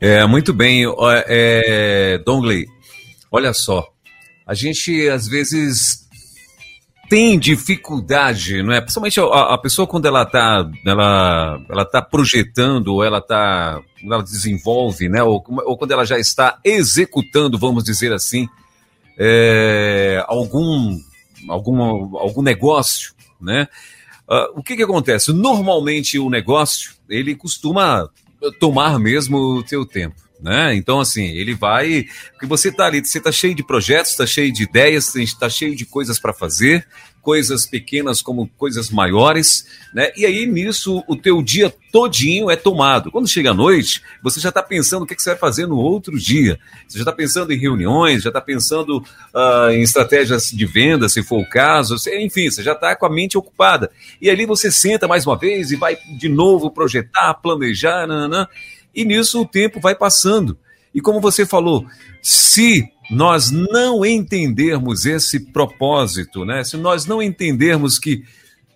[0.00, 0.84] É, muito bem.
[1.26, 2.66] É, Dongley,
[3.30, 3.86] olha só.
[4.46, 6.08] A gente, às vezes,
[7.08, 8.80] tem dificuldade, não é?
[8.80, 15.08] Principalmente a, a pessoa quando ela está ela, ela tá projetando, ela tá, ela desenvolve,
[15.08, 15.22] né?
[15.22, 18.48] Ou, ou quando ela já está executando, vamos dizer assim,
[19.18, 20.98] é, algum,
[21.48, 23.68] algum, algum negócio, né?
[24.28, 25.32] Uh, o que que acontece?
[25.32, 28.08] Normalmente o negócio, ele costuma
[28.60, 30.16] tomar mesmo o teu tempo.
[30.40, 30.76] Né?
[30.76, 32.06] Então, assim, ele vai.
[32.32, 35.74] Porque você está ali, você está cheio de projetos, está cheio de ideias, está cheio
[35.74, 36.86] de coisas para fazer,
[37.22, 40.10] coisas pequenas como coisas maiores, né?
[40.16, 43.10] E aí nisso o teu dia todinho é tomado.
[43.10, 45.76] Quando chega a noite, você já está pensando o que, que, você vai fazer no
[45.76, 46.58] outro dia.
[46.86, 51.22] Você já está pensando em reuniões, já está pensando uh, em estratégias de venda, se
[51.22, 51.96] for o caso.
[52.20, 53.90] Enfim, você já está com a mente ocupada.
[54.20, 58.46] E ali você senta mais uma vez e vai de novo projetar, planejar, nananã,
[58.94, 60.58] e nisso o tempo vai passando.
[60.94, 61.86] E como você falou,
[62.22, 66.62] se nós não entendermos esse propósito, né?
[66.64, 68.24] se nós não entendermos que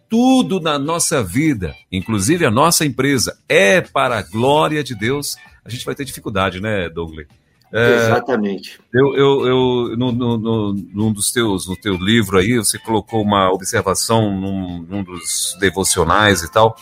[0.08, 5.70] tudo na nossa vida, inclusive a nossa empresa, é para a glória de Deus, a
[5.70, 7.26] gente vai ter dificuldade, né, Douglas?
[7.72, 8.78] É, Exatamente.
[8.92, 13.22] Eu, eu, eu no, no, no, num dos teus, no teu livro aí, você colocou
[13.22, 16.76] uma observação num, num dos devocionais e tal,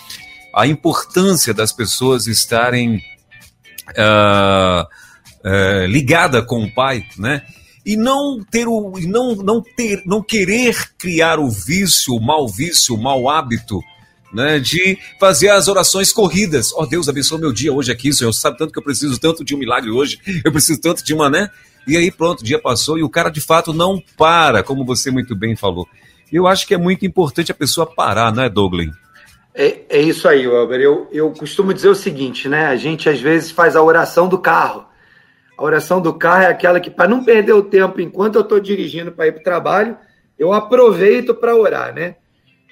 [0.52, 2.96] a importância das pessoas estarem
[3.90, 4.84] uh,
[5.44, 7.42] uh, ligada com o pai, né?
[7.84, 12.94] E não ter o, não, não ter, não querer criar o vício, o mau vício,
[12.94, 13.80] o mau hábito,
[14.32, 16.72] né, de fazer as orações corridas.
[16.74, 18.32] Ó oh, Deus, abençoe meu dia hoje aqui, Senhor.
[18.32, 21.30] Sabe tanto que eu preciso tanto de um milagre hoje, eu preciso tanto de uma,
[21.30, 21.50] né?
[21.86, 25.10] E aí pronto, o dia passou e o cara de fato não para, como você
[25.10, 25.88] muito bem falou.
[26.32, 28.88] Eu acho que é muito importante a pessoa parar, não é, Douglas?
[29.54, 30.80] É, é isso aí, Welber.
[30.80, 32.66] Eu, eu costumo dizer o seguinte, né?
[32.66, 34.84] A gente às vezes faz a oração do carro.
[35.60, 38.58] A oração do carro é aquela que, para não perder o tempo enquanto eu estou
[38.58, 39.98] dirigindo para ir para o trabalho,
[40.38, 42.16] eu aproveito para orar, né?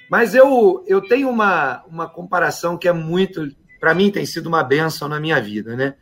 [0.09, 3.47] Mas eu, eu tenho uma, uma comparação que é muito,
[3.79, 5.93] para mim, tem sido uma benção na minha vida, né?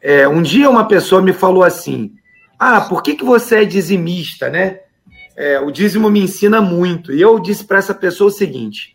[0.00, 2.14] É, um dia uma pessoa me falou assim:
[2.56, 4.78] Ah, por que, que você é dizimista, né?
[5.34, 7.12] É, o dízimo me ensina muito.
[7.12, 8.94] E eu disse para essa pessoa o seguinte: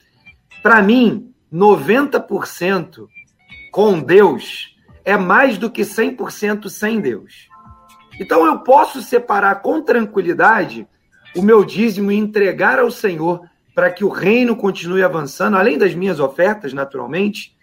[0.63, 3.05] para mim, 90%
[3.69, 4.76] com Deus
[5.07, 7.47] é mais do que 100% sem Deus.
[8.19, 10.85] Então eu posso separar com tranquilidade
[11.33, 13.41] o meu dízimo e entregar ao Senhor
[13.73, 17.55] para que o reino continue avançando, além das minhas ofertas, naturalmente,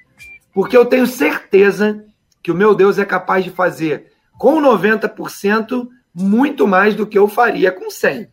[0.54, 2.02] porque eu tenho certeza
[2.42, 7.28] que o meu Deus é capaz de fazer com 90% muito mais do que eu
[7.28, 8.26] faria com 100.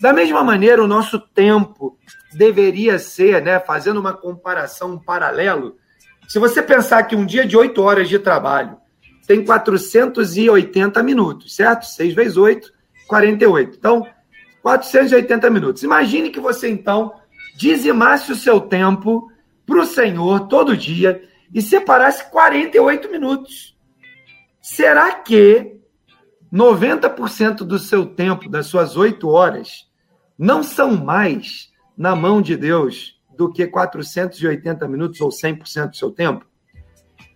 [0.00, 1.96] Da mesma maneira, o nosso tempo
[2.34, 5.76] deveria ser, né, fazendo uma comparação, um paralelo,
[6.28, 8.76] se você pensar que um dia de 8 horas de trabalho
[9.26, 11.86] tem 480 minutos, certo?
[11.86, 12.72] 6 vezes 8,
[13.08, 13.76] 48.
[13.76, 14.06] Então,
[14.62, 15.82] 480 minutos.
[15.82, 17.12] Imagine que você, então,
[17.56, 19.30] dizimasse o seu tempo
[19.64, 23.76] para o Senhor todo dia e separasse 48 minutos.
[24.60, 25.76] Será que
[26.52, 29.86] 90% do seu tempo, das suas 8 horas,
[30.38, 36.10] não são mais na mão de Deus do que 480 minutos ou 100% do seu
[36.10, 36.46] tempo.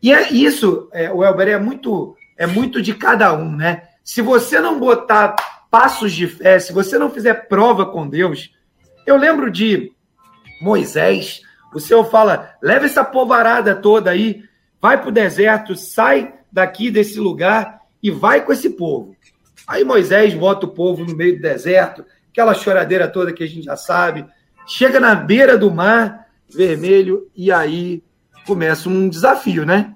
[0.02, 3.82] E é isso, é, o Elber, é muito, é muito de cada um, né?
[4.02, 5.36] Se você não botar
[5.70, 8.50] passos de fé, se você não fizer prova com Deus,
[9.06, 9.92] eu lembro de
[10.60, 11.42] Moisés,
[11.74, 14.42] o Senhor fala: leva essa povarada toda aí,
[14.80, 19.14] vai para o deserto, sai daqui desse lugar e vai com esse povo.
[19.66, 23.64] Aí Moisés bota o povo no meio do deserto, aquela choradeira toda que a gente
[23.64, 24.26] já sabe,
[24.70, 28.02] chega na beira do mar vermelho e aí
[28.46, 29.94] começa um desafio, né?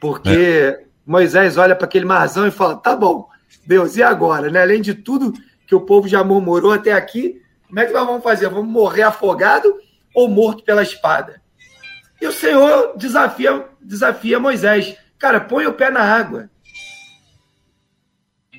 [0.00, 0.84] Porque é.
[1.06, 3.28] Moisés olha para aquele marzão e fala: tá bom,
[3.66, 4.50] Deus, e agora?
[4.50, 4.60] Né?
[4.60, 5.32] Além de tudo
[5.66, 8.48] que o povo já murmurou até aqui, como é que nós vamos fazer?
[8.48, 9.74] Vamos morrer afogado
[10.14, 11.40] ou morto pela espada?
[12.20, 16.50] E o Senhor desafia, desafia Moisés: cara, põe o pé na água.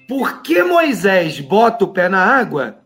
[0.07, 2.80] Por que Moisés bota o pé na água?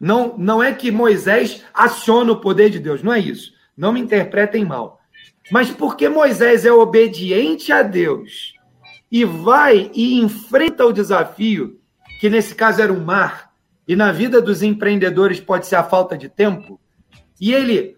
[0.00, 3.52] Não, não é que Moisés aciona o poder de Deus, não é isso.
[3.76, 5.00] Não me interpretem mal.
[5.50, 8.54] Mas porque Moisés é obediente a Deus
[9.10, 11.78] e vai e enfrenta o desafio,
[12.18, 13.52] que nesse caso era o mar,
[13.86, 16.80] e na vida dos empreendedores pode ser a falta de tempo,
[17.40, 17.96] e ele,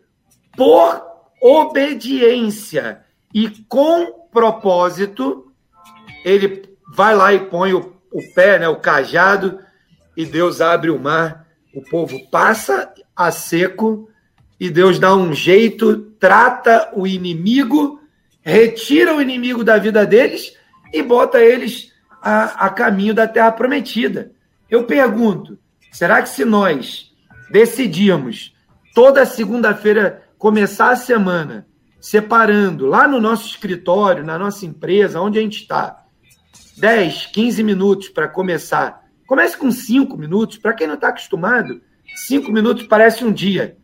[0.56, 1.00] por
[1.40, 3.00] obediência
[3.32, 5.52] e com propósito,
[6.24, 9.60] ele vai lá e põe o, o pé, né, o cajado,
[10.16, 11.45] e Deus abre o mar
[11.76, 14.08] o povo passa a seco
[14.58, 18.00] e Deus dá um jeito, trata o inimigo,
[18.40, 20.56] retira o inimigo da vida deles
[20.90, 24.32] e bota eles a, a caminho da terra prometida.
[24.70, 25.58] Eu pergunto:
[25.92, 27.12] será que se nós
[27.50, 28.54] decidimos
[28.94, 31.66] toda segunda-feira começar a semana
[32.00, 36.04] separando lá no nosso escritório, na nossa empresa, onde a gente está,
[36.78, 40.56] 10, 15 minutos para começar Comece com cinco minutos.
[40.56, 41.80] Para quem não está acostumado,
[42.14, 43.76] cinco minutos parece um dia.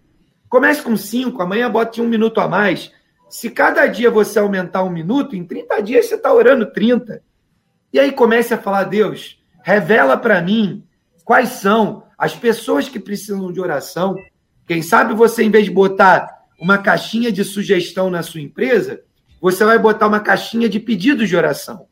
[0.48, 2.92] Comece com cinco, amanhã bote um minuto a mais.
[3.28, 7.22] Se cada dia você aumentar um minuto, em 30 dias você está orando 30.
[7.92, 10.85] E aí comece a falar, Deus, revela para mim
[11.24, 14.14] quais são as pessoas que precisam de oração.
[14.66, 16.28] Quem sabe você, em vez de botar
[16.61, 19.02] uma caixinha de sugestão na sua empresa,
[19.40, 21.87] você vai botar uma caixinha de pedidos de oração,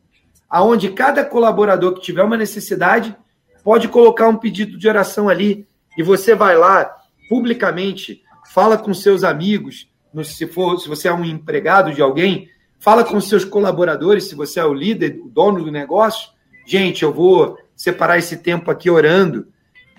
[0.49, 3.15] aonde cada colaborador que tiver uma necessidade
[3.63, 6.97] pode colocar um pedido de oração ali e você vai lá
[7.29, 9.89] publicamente, fala com seus amigos,
[10.23, 14.59] se for, se você é um empregado de alguém, fala com seus colaboradores, se você
[14.59, 16.29] é o líder, o dono do negócio,
[16.65, 19.47] gente, eu vou separar esse tempo aqui orando.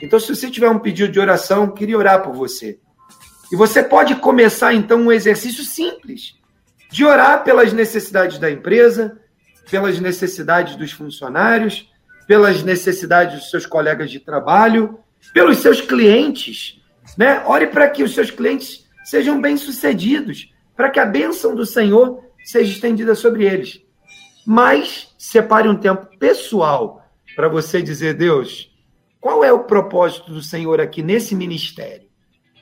[0.02, 2.78] Então, se você tiver um pedido de oração, queria orar por você.
[3.52, 6.34] E você pode começar então um exercício simples
[6.90, 9.18] de orar pelas necessidades da empresa,
[9.70, 11.91] pelas necessidades dos funcionários,
[12.26, 14.98] pelas necessidades dos seus colegas de trabalho,
[15.32, 16.80] pelos seus clientes.
[17.16, 17.42] Né?
[17.46, 22.72] Ore para que os seus clientes sejam bem-sucedidos, para que a bênção do Senhor seja
[22.72, 23.80] estendida sobre eles.
[24.46, 27.04] Mas separe um tempo pessoal
[27.36, 28.70] para você dizer, Deus,
[29.20, 32.08] qual é o propósito do Senhor aqui nesse ministério?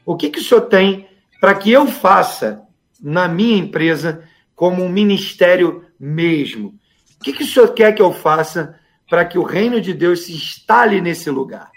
[0.05, 1.09] O que, que o Senhor tem
[1.41, 2.63] para que eu faça
[3.01, 6.75] na minha empresa como um ministério mesmo?
[7.19, 8.79] O que, que o Senhor quer que eu faça
[9.11, 11.71] para que o reino de Deus se instale nesse lugar.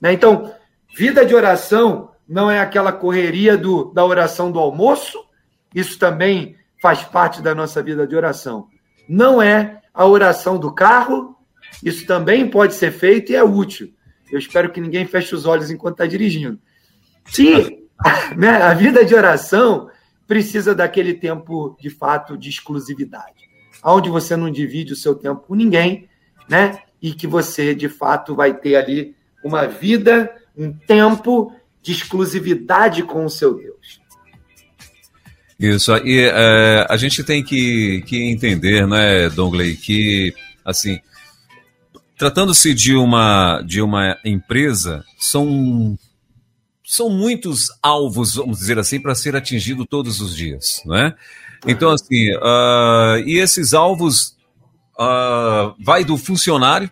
[0.00, 0.14] Né?
[0.14, 0.52] Então,
[0.96, 5.22] vida de oração não é aquela correria do, da oração do almoço,
[5.74, 8.68] isso também faz parte da nossa vida de oração.
[9.06, 11.36] Não é a oração do carro,
[11.84, 13.92] isso também pode ser feito e é útil.
[14.32, 16.58] Eu espero que ninguém feche os olhos enquanto está dirigindo.
[17.26, 17.86] Se
[18.36, 19.90] né, a vida de oração
[20.26, 23.48] precisa daquele tempo, de fato, de exclusividade,
[23.84, 26.08] onde você não divide o seu tempo com ninguém,
[26.48, 26.78] né?
[27.00, 33.24] E que você, de fato, vai ter ali uma vida, um tempo de exclusividade com
[33.24, 34.00] o seu Deus.
[35.58, 40.32] Isso, e é, a gente tem que, que entender, né, Dongley, que,
[40.64, 41.00] assim,
[42.16, 45.98] tratando-se de uma, de uma empresa, são,
[46.84, 51.14] são muitos alvos, vamos dizer assim, para ser atingido todos os dias, né?
[51.66, 54.36] Então, assim, uh, e esses alvos
[54.98, 56.90] uh, vai do funcionário,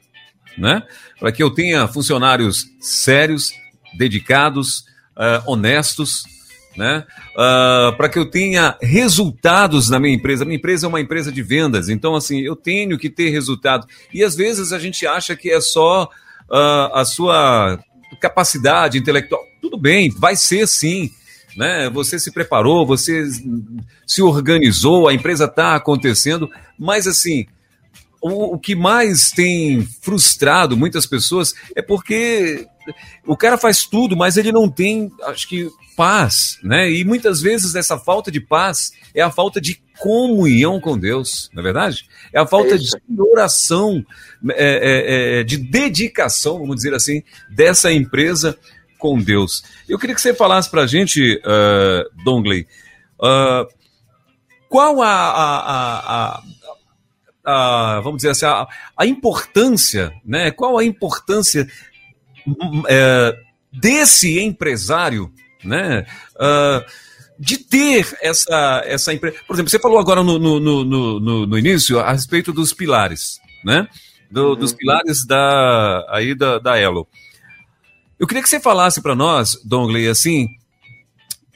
[0.57, 0.83] né?
[1.19, 3.53] Para que eu tenha funcionários sérios,
[3.97, 4.81] dedicados,
[5.17, 6.25] uh, honestos,
[6.77, 7.05] né?
[7.33, 10.45] Uh, para que eu tenha resultados na minha empresa.
[10.45, 13.87] Minha empresa é uma empresa de vendas, então assim eu tenho que ter resultado.
[14.13, 17.79] E às vezes a gente acha que é só uh, a sua
[18.21, 19.43] capacidade intelectual.
[19.61, 21.11] Tudo bem, vai ser sim.
[21.57, 21.89] Né?
[21.89, 23.25] Você se preparou, você
[24.07, 27.47] se organizou, a empresa está acontecendo, mas assim
[28.27, 32.67] o, o que mais tem frustrado muitas pessoas é porque
[33.27, 36.91] o cara faz tudo, mas ele não tem, acho que, paz, né?
[36.91, 41.61] E muitas vezes essa falta de paz é a falta de comunhão com Deus, não
[41.61, 42.05] é verdade?
[42.33, 44.05] É a falta é de oração,
[44.51, 48.57] é, é, é, de dedicação, vamos dizer assim, dessa empresa
[48.99, 49.63] com Deus.
[49.89, 52.67] Eu queria que você falasse para a gente, uh, Dongley,
[53.21, 53.67] uh,
[54.69, 56.43] qual a, a, a, a,
[58.03, 58.67] vamos dizer assim, a,
[58.97, 60.51] a importância, né?
[60.51, 61.69] Qual a importância
[62.89, 63.39] é,
[63.73, 65.33] desse empresário,
[65.65, 66.07] né?
[66.35, 66.85] Uh,
[67.39, 69.37] de ter essa, essa empresa.
[69.47, 73.39] Por exemplo, você falou agora no, no, no, no, no início a respeito dos pilares,
[73.65, 73.87] né?
[74.31, 74.57] Do, uhum.
[74.57, 77.07] Dos pilares da, aí da, da Elo.
[78.19, 80.49] Eu queria que você falasse para nós, Dongley, assim,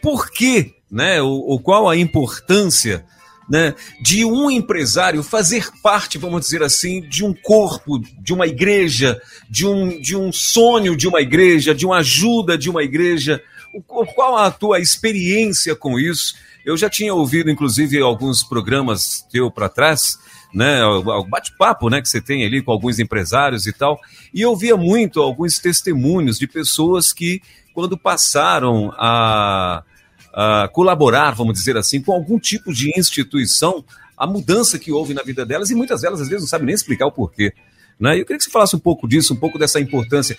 [0.03, 1.23] por que, né?
[1.23, 3.05] O, o qual a importância
[3.51, 9.21] né, de um empresário fazer parte, vamos dizer assim, de um corpo, de uma igreja,
[9.51, 13.43] de um, de um sonho de uma igreja, de uma ajuda de uma igreja.
[13.87, 16.35] Qual a tua experiência com isso?
[16.65, 20.17] Eu já tinha ouvido, inclusive, alguns programas teu para trás,
[20.55, 23.99] né, o bate-papo, né, que você tem ali com alguns empresários e tal,
[24.33, 27.41] e eu via muito alguns testemunhos de pessoas que,
[27.73, 29.83] quando passaram a,
[30.31, 33.85] uh, colaborar, vamos dizer assim, com algum tipo de instituição,
[34.17, 36.75] a mudança que houve na vida delas, e muitas delas às vezes não sabem nem
[36.75, 37.53] explicar o porquê.
[37.99, 38.19] Né?
[38.19, 40.37] Eu queria que você falasse um pouco disso, um pouco dessa importância.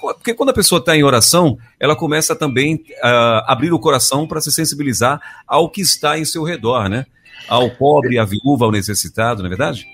[0.00, 4.26] Porque quando a pessoa está em oração, ela começa também a uh, abrir o coração
[4.26, 7.06] para se sensibilizar ao que está em seu redor, né?
[7.48, 9.84] Ao pobre, à viúva, ao necessitado, não é verdade?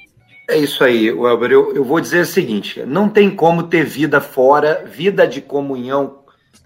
[0.51, 1.51] É isso aí, Welber.
[1.51, 6.19] Eu, eu vou dizer o seguinte: não tem como ter vida fora, vida de comunhão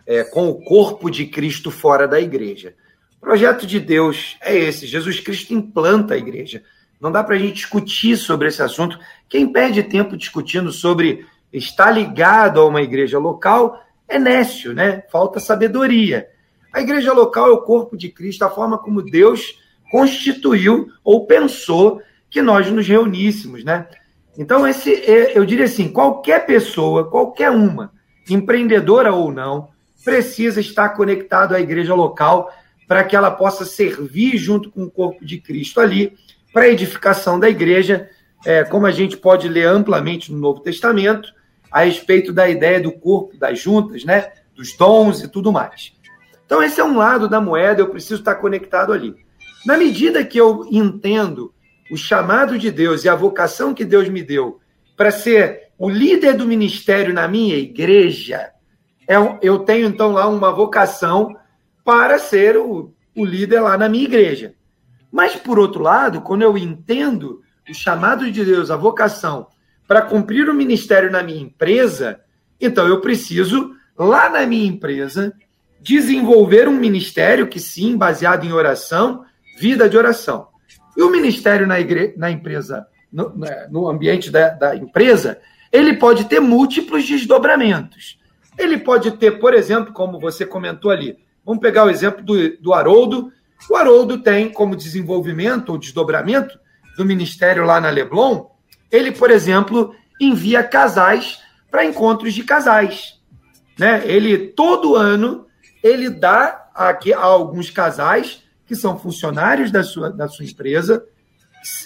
[0.07, 2.74] é, com o corpo de Cristo fora da igreja.
[3.18, 6.62] O projeto de Deus é esse: Jesus Cristo implanta a igreja.
[7.00, 8.98] Não dá para a gente discutir sobre esse assunto.
[9.28, 15.03] Quem perde tempo discutindo sobre estar ligado a uma igreja local é nécio, né?
[15.11, 16.28] Falta sabedoria.
[16.72, 19.59] A igreja local é o corpo de Cristo, a forma como Deus
[19.90, 22.00] constituiu ou pensou
[22.30, 23.86] que nós nos reuníssemos, né?
[24.38, 27.92] Então, esse, é, eu diria assim: qualquer pessoa, qualquer uma,
[28.30, 29.68] empreendedora ou não,
[30.05, 32.53] precisa estar conectado à igreja local
[32.86, 36.16] para que ela possa servir junto com o corpo de Cristo ali
[36.53, 38.11] para a edificação da igreja,
[38.44, 41.32] é, como a gente pode ler amplamente no Novo Testamento
[41.70, 45.94] a respeito da ideia do corpo, das juntas, né, dos dons e tudo mais.
[46.44, 49.14] Então esse é um lado da moeda, eu preciso estar conectado ali.
[49.64, 51.55] Na medida que eu entendo
[51.90, 54.61] o chamado de Deus e a vocação que Deus me deu
[54.96, 58.50] para ser o líder do ministério na minha igreja,
[59.12, 61.36] é eu tenho então lá uma vocação
[61.84, 64.54] para ser o, o líder lá na minha igreja.
[65.10, 69.46] Mas, por outro lado, quando eu entendo o chamado de Deus, a vocação,
[69.86, 72.20] para cumprir o ministério na minha empresa,
[72.60, 75.34] então eu preciso, lá na minha empresa,
[75.80, 79.24] desenvolver um ministério que, sim, baseado em oração,
[79.58, 80.48] vida de oração.
[80.96, 82.14] E o ministério na, igre...
[82.16, 83.34] na empresa, no,
[83.70, 85.38] no ambiente da, da empresa,
[85.70, 88.18] ele pode ter múltiplos desdobramentos.
[88.62, 92.72] Ele pode ter, por exemplo, como você comentou ali, vamos pegar o exemplo do, do
[92.72, 93.32] Haroldo.
[93.70, 96.58] O Haroldo tem como desenvolvimento ou desdobramento
[96.96, 98.46] do ministério lá na Leblon,
[98.90, 101.40] ele, por exemplo, envia casais
[101.70, 103.18] para encontros de casais.
[103.78, 104.02] Né?
[104.04, 105.46] Ele, todo ano,
[105.82, 111.04] ele dá aqui a alguns casais que são funcionários da sua, da sua empresa,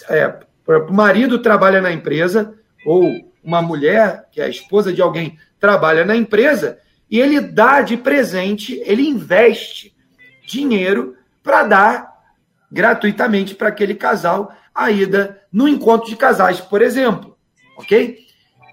[0.09, 2.53] é, o marido trabalha na empresa,
[2.85, 6.79] ou uma mulher, que é a esposa de alguém, trabalha na empresa,
[7.09, 9.95] e ele dá de presente, ele investe
[10.45, 12.17] dinheiro para dar
[12.69, 17.37] gratuitamente para aquele casal a ida no encontro de casais, por exemplo.
[17.77, 18.19] Ok?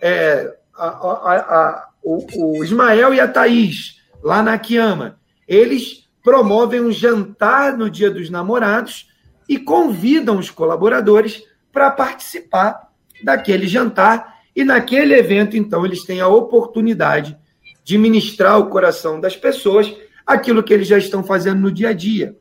[0.03, 6.81] É, a, a, a, o, o, Ismael e a Thaís, lá na Kiama, eles promovem
[6.81, 9.09] um jantar no dia dos namorados
[9.49, 12.89] e convidam os colaboradores para participar
[13.23, 14.34] daquele jantar.
[14.55, 17.37] E naquele evento, então, eles têm a oportunidade
[17.83, 19.95] de ministrar o coração das pessoas
[20.27, 22.37] aquilo que eles já estão fazendo no dia a dia.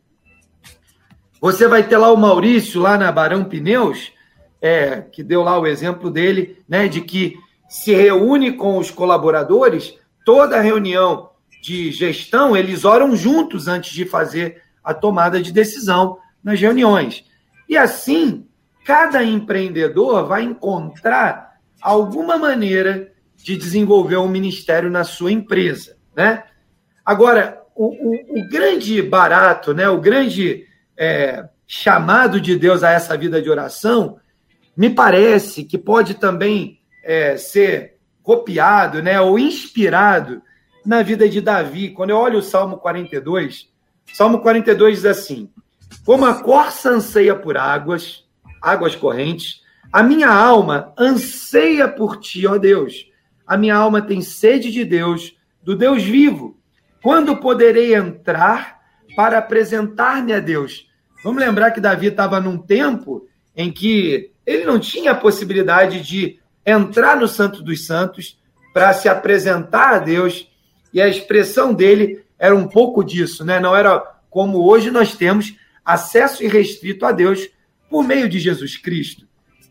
[1.42, 4.14] Você vai ter lá o Maurício, lá na Barão Pneus,
[4.62, 7.38] é, que deu lá o exemplo dele, né, de que
[7.68, 14.62] se reúne com os colaboradores, toda reunião de gestão, eles oram juntos antes de fazer
[14.82, 17.26] a tomada de decisão nas reuniões.
[17.68, 18.48] E assim,
[18.86, 21.53] cada empreendedor vai encontrar
[21.84, 26.44] alguma maneira de desenvolver um ministério na sua empresa, né?
[27.06, 30.66] Agora, o, o, o grande barato, né, o grande
[30.98, 34.18] é, chamado de Deus a essa vida de oração,
[34.76, 40.42] me parece que pode também é, ser copiado né, ou inspirado
[40.86, 41.90] na vida de Davi.
[41.90, 43.70] Quando eu olho o Salmo 42,
[44.14, 45.50] Salmo 42 diz assim:
[46.06, 48.24] Como a corça anseia por águas,
[48.62, 49.63] águas correntes,
[49.94, 53.06] a minha alma anseia por ti, ó Deus.
[53.46, 56.58] A minha alma tem sede de Deus, do Deus vivo.
[57.00, 58.80] Quando poderei entrar
[59.16, 60.88] para apresentar-me a Deus.
[61.24, 66.40] Vamos lembrar que Davi estava num tempo em que ele não tinha a possibilidade de
[66.66, 68.40] entrar no Santo dos Santos
[68.74, 70.50] para se apresentar a Deus,
[70.92, 73.60] e a expressão dele era um pouco disso, né?
[73.60, 77.48] Não era como hoje nós temos acesso irrestrito a Deus
[77.90, 79.28] por meio de Jesus Cristo.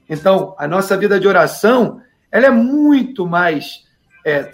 [0.08, 2.00] Então, a nossa vida de oração,
[2.30, 3.84] ela é muito mais,
[4.24, 4.52] é,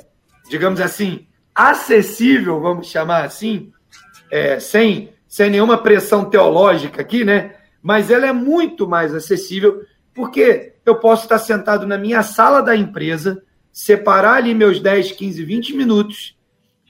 [0.48, 3.72] digamos assim, acessível, vamos chamar assim,
[4.30, 7.54] é, sem, sem nenhuma pressão teológica aqui, né?
[7.82, 9.82] Mas ela é muito mais acessível,
[10.14, 13.42] porque eu posso estar sentado na minha sala da empresa,
[13.72, 16.36] separar ali meus 10, 15, 20 minutos,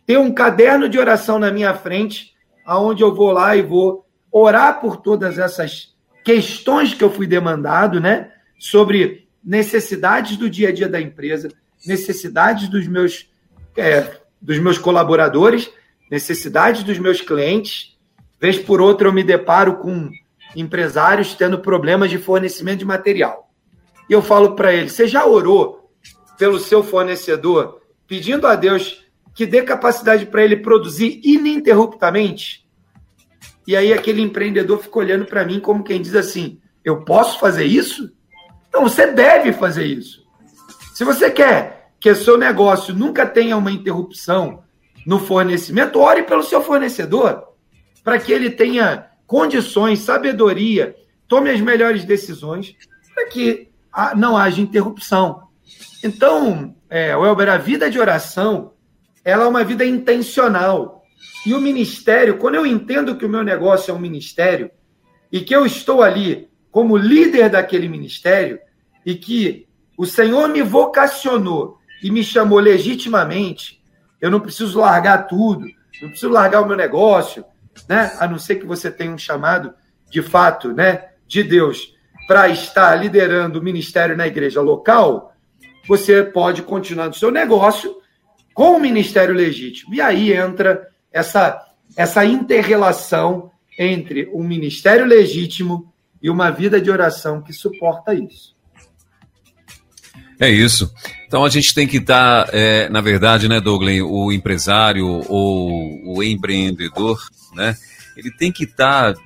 [0.06, 2.32] ter um caderno de oração na minha frente,
[2.64, 5.94] aonde eu vou lá e vou orar por todas essas
[6.24, 8.30] questões que eu fui demandado, né?
[8.58, 11.48] Sobre necessidades do dia a dia da empresa,
[11.86, 13.30] necessidades dos meus,
[13.76, 15.70] é, dos meus colaboradores
[16.10, 17.96] necessidades dos meus clientes.
[18.40, 20.10] Vez por outra, eu me deparo com
[20.56, 23.50] empresários tendo problemas de fornecimento de material.
[24.08, 25.90] E eu falo para ele: você já orou
[26.38, 29.04] pelo seu fornecedor, pedindo a Deus
[29.34, 32.66] que dê capacidade para ele produzir ininterruptamente?
[33.66, 37.64] E aí aquele empreendedor fica olhando para mim como quem diz assim: eu posso fazer
[37.64, 38.12] isso?
[38.68, 40.26] Então você deve fazer isso.
[40.94, 44.62] Se você quer que seu negócio nunca tenha uma interrupção,
[45.08, 47.54] no fornecimento, ore pelo seu fornecedor,
[48.04, 50.94] para que ele tenha condições, sabedoria,
[51.26, 52.76] tome as melhores decisões,
[53.14, 53.70] para que
[54.16, 55.48] não haja interrupção.
[56.04, 58.74] Então, é, Welber, a vida de oração,
[59.24, 61.02] ela é uma vida intencional.
[61.46, 64.70] E o ministério, quando eu entendo que o meu negócio é um ministério,
[65.32, 68.58] e que eu estou ali como líder daquele ministério,
[69.04, 69.66] e que
[69.96, 73.82] o Senhor me vocacionou e me chamou legitimamente,
[74.20, 75.66] eu não preciso largar tudo,
[76.00, 77.44] não preciso largar o meu negócio,
[77.88, 78.12] né?
[78.18, 79.72] A não ser que você tenha um chamado
[80.10, 81.94] de fato, né, de Deus
[82.26, 85.34] para estar liderando o ministério na igreja local,
[85.86, 87.96] você pode continuar no seu negócio
[88.52, 89.94] com o ministério legítimo.
[89.94, 91.64] E aí entra essa
[91.96, 95.92] essa interrelação entre um ministério legítimo
[96.22, 98.56] e uma vida de oração que suporta isso.
[100.40, 100.92] É isso.
[101.26, 106.16] Então a gente tem que estar, tá, é, na verdade, né, Douglas, o empresário ou
[106.16, 107.18] o empreendedor,
[107.54, 107.76] né,
[108.16, 109.20] ele tem que estar tá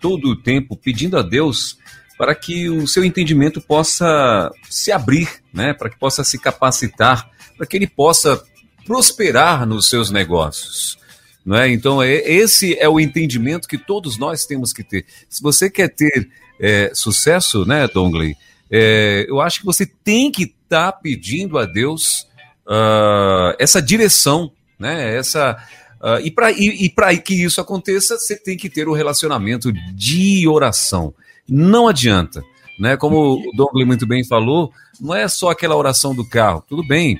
[0.00, 1.78] todo o tempo pedindo a Deus
[2.16, 7.66] para que o seu entendimento possa se abrir, né, para que possa se capacitar, para
[7.66, 8.42] que ele possa
[8.86, 10.98] prosperar nos seus negócios.
[11.46, 11.70] Não é?
[11.70, 15.06] Então, é, esse é o entendimento que todos nós temos que ter.
[15.28, 16.28] Se você quer ter
[16.60, 18.34] é, sucesso, né, Dongley,
[18.68, 22.26] é, eu acho que você tem que estar tá pedindo a Deus
[22.66, 25.16] uh, essa direção, né?
[25.16, 25.56] Essa,
[26.00, 30.48] uh, e para e, e que isso aconteça, você tem que ter um relacionamento de
[30.48, 31.14] oração.
[31.48, 32.42] Não adianta.
[32.78, 32.96] Né?
[32.96, 34.70] Como o Douglas muito bem falou,
[35.00, 36.62] não é só aquela oração do carro.
[36.68, 37.18] Tudo bem,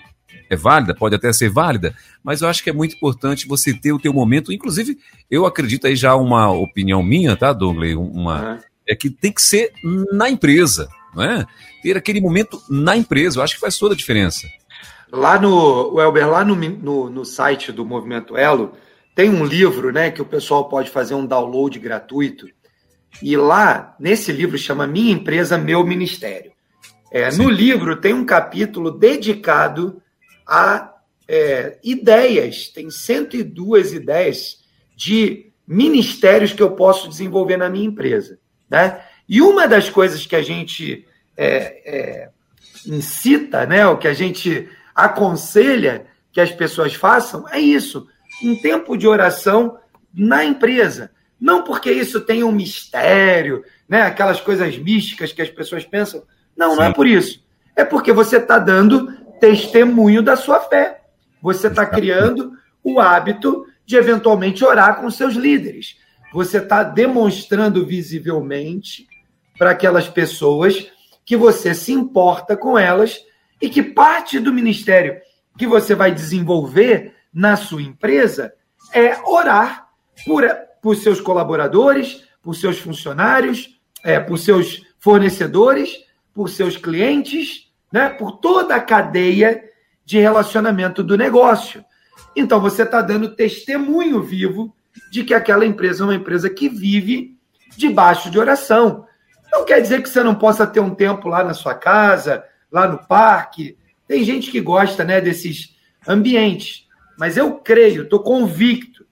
[0.49, 3.93] é válida, pode até ser válida, mas eu acho que é muito importante você ter
[3.93, 4.53] o teu momento.
[4.53, 4.99] Inclusive,
[5.31, 7.95] eu acredito aí já uma opinião minha, tá, Douglas?
[7.95, 8.59] Uma, uhum.
[8.89, 9.73] É que tem que ser
[10.13, 11.45] na empresa, não é?
[11.83, 14.47] Ter aquele momento na empresa, eu acho que faz toda a diferença.
[15.11, 18.73] Lá no, Welber, lá no, no, no site do Movimento Elo,
[19.15, 22.47] tem um livro, né, que o pessoal pode fazer um download gratuito.
[23.23, 26.53] E lá, nesse livro, chama Minha Empresa, Meu Ministério.
[27.11, 30.03] É, no livro tem um capítulo dedicado
[30.47, 30.95] a
[31.29, 38.39] é, ideias, tem 102 ideias de ministérios que eu posso desenvolver na minha empresa.
[38.71, 39.01] Né?
[39.29, 42.31] E uma das coisas que a gente é, é,
[42.87, 48.07] incita, né, o que a gente aconselha que as pessoas façam, é isso
[48.43, 49.79] um tempo de oração
[50.15, 51.11] na empresa.
[51.41, 54.03] Não porque isso tenha um mistério, né?
[54.03, 56.23] aquelas coisas místicas que as pessoas pensam.
[56.57, 56.77] Não, Sim.
[56.77, 57.45] não é por isso.
[57.75, 61.03] É porque você está dando testemunho da sua fé.
[61.43, 65.97] Você está criando o hábito de eventualmente orar com seus líderes.
[66.33, 69.07] Você está demonstrando visivelmente
[69.59, 70.91] para aquelas pessoas
[71.25, 73.21] que você se importa com elas
[73.61, 75.21] e que parte do ministério
[75.57, 78.53] que você vai desenvolver na sua empresa
[78.93, 79.89] é orar
[80.25, 80.45] por,
[80.83, 88.39] por seus colaboradores, por seus funcionários, é, por seus fornecedores, por seus clientes, né, por
[88.39, 89.63] toda a cadeia
[90.05, 91.85] de relacionamento do negócio.
[92.35, 94.75] Então você está dando testemunho vivo
[95.11, 97.37] de que aquela empresa é uma empresa que vive
[97.77, 99.07] debaixo de oração.
[99.51, 102.87] Não quer dizer que você não possa ter um tempo lá na sua casa, lá
[102.87, 103.77] no parque.
[104.07, 105.77] Tem gente que gosta né, desses
[106.07, 106.87] ambientes.
[107.19, 109.07] Mas eu creio, estou convicto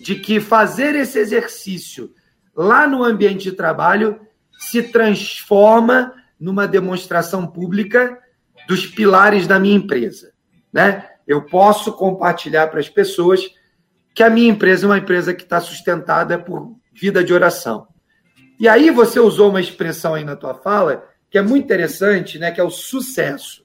[0.00, 2.12] de que fazer esse exercício
[2.54, 4.20] lá no ambiente de trabalho
[4.58, 6.12] se transforma
[6.44, 8.18] numa demonstração pública
[8.68, 10.34] dos pilares da minha empresa,
[10.70, 11.08] né?
[11.26, 13.50] Eu posso compartilhar para as pessoas
[14.14, 17.88] que a minha empresa é uma empresa que está sustentada por vida de oração.
[18.60, 22.50] E aí você usou uma expressão aí na tua fala que é muito interessante, né?
[22.50, 23.64] Que é o sucesso.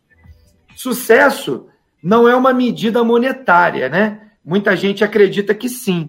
[0.74, 1.68] Sucesso
[2.02, 4.32] não é uma medida monetária, né?
[4.44, 6.08] Muita gente acredita que sim.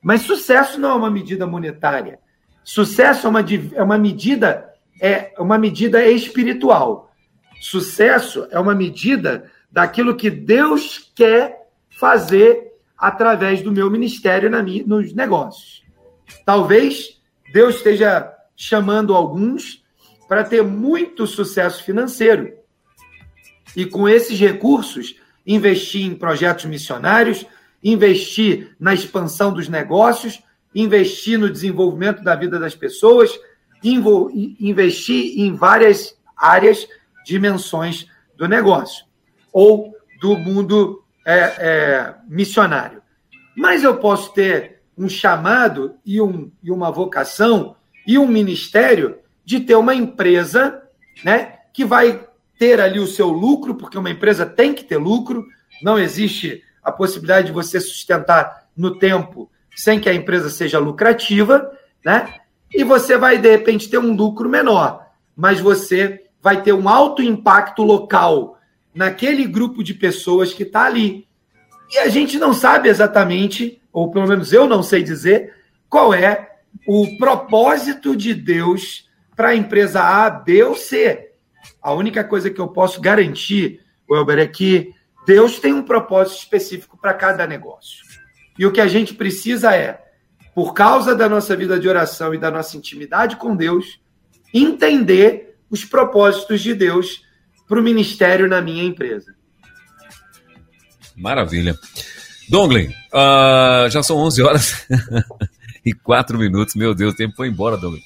[0.00, 2.20] Mas sucesso não é uma medida monetária.
[2.62, 3.40] Sucesso é uma,
[3.74, 4.71] é uma medida
[5.02, 7.12] é uma medida espiritual.
[7.60, 14.86] Sucesso é uma medida daquilo que Deus quer fazer através do meu ministério na minha,
[14.86, 15.82] nos negócios.
[16.46, 17.20] Talvez
[17.52, 19.84] Deus esteja chamando alguns
[20.28, 22.52] para ter muito sucesso financeiro.
[23.74, 27.44] E com esses recursos, investir em projetos missionários,
[27.82, 30.40] investir na expansão dos negócios,
[30.72, 33.36] investir no desenvolvimento da vida das pessoas,
[33.82, 36.86] investir em várias áreas,
[37.24, 38.06] dimensões
[38.36, 39.04] do negócio
[39.52, 43.02] ou do mundo é, é, missionário.
[43.56, 47.76] Mas eu posso ter um chamado e, um, e uma vocação
[48.06, 50.82] e um ministério de ter uma empresa
[51.24, 52.26] né, que vai
[52.58, 55.46] ter ali o seu lucro, porque uma empresa tem que ter lucro,
[55.82, 61.70] não existe a possibilidade de você sustentar no tempo sem que a empresa seja lucrativa,
[62.04, 62.41] né?
[62.74, 65.06] E você vai, de repente, ter um lucro menor,
[65.36, 68.58] mas você vai ter um alto impacto local
[68.94, 71.26] naquele grupo de pessoas que está ali.
[71.90, 75.54] E a gente não sabe exatamente, ou pelo menos eu não sei dizer,
[75.88, 76.56] qual é
[76.86, 81.32] o propósito de Deus para a empresa A, B ou C.
[81.80, 84.94] A única coisa que eu posso garantir, Welber, é que
[85.26, 88.04] Deus tem um propósito específico para cada negócio.
[88.58, 90.01] E o que a gente precisa é,
[90.54, 94.00] por causa da nossa vida de oração e da nossa intimidade com Deus,
[94.52, 97.22] entender os propósitos de Deus
[97.66, 99.34] para o ministério na minha empresa.
[101.16, 101.74] Maravilha.
[102.48, 104.86] Donglin, uh, já são 11 horas
[105.84, 106.74] e 4 minutos.
[106.74, 108.02] Meu Deus, o tempo foi embora, Donglin.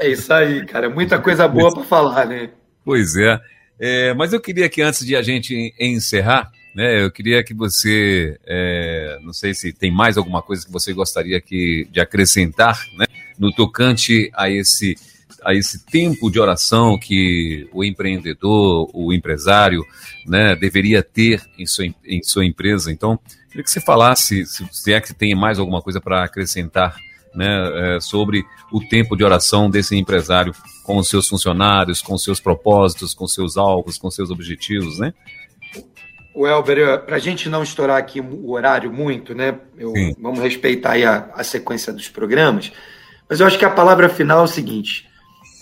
[0.00, 0.88] É isso aí, cara.
[0.88, 2.50] Muita coisa boa para falar, né?
[2.84, 3.38] Pois é.
[3.78, 4.14] é.
[4.14, 9.18] Mas eu queria que antes de a gente encerrar, né, eu queria que você, é,
[9.22, 13.06] não sei se tem mais alguma coisa que você gostaria que, de acrescentar, né,
[13.38, 14.96] no tocante a esse,
[15.44, 19.84] a esse tempo de oração que o empreendedor, o empresário,
[20.26, 22.90] né, deveria ter em sua, em sua empresa.
[22.90, 23.18] Então,
[23.48, 26.96] queria que você falasse, se, se é que tem mais alguma coisa para acrescentar
[27.34, 30.54] né, é, sobre o tempo de oração desse empresário
[30.84, 35.14] com os seus funcionários, com os seus propósitos, com seus alvos, com seus objetivos, né?
[36.34, 39.58] O Elber, para a gente não estourar aqui o horário muito, né?
[39.76, 42.72] Eu, vamos respeitar aí a, a, sequência dos programas,
[43.28, 45.08] mas eu acho que a palavra final é o seguinte: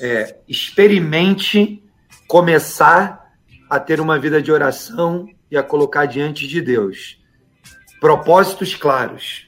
[0.01, 1.83] é, experimente
[2.29, 3.33] começar
[3.69, 7.19] a ter uma vida de oração e a colocar diante de Deus.
[8.01, 9.47] Propósitos claros,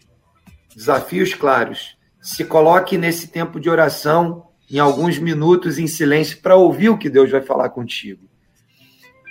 [0.74, 1.96] desafios claros.
[2.20, 7.10] Se coloque nesse tempo de oração em alguns minutos em silêncio para ouvir o que
[7.10, 8.31] Deus vai falar contigo.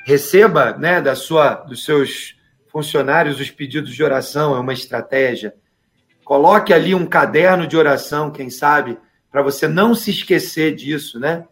[0.05, 2.35] Receba, né, da sua dos seus
[2.71, 5.53] funcionários os pedidos de oração, é uma estratégia.
[6.23, 8.97] Coloque ali um caderno de oração, quem sabe,
[9.29, 11.45] para você não se esquecer disso, né?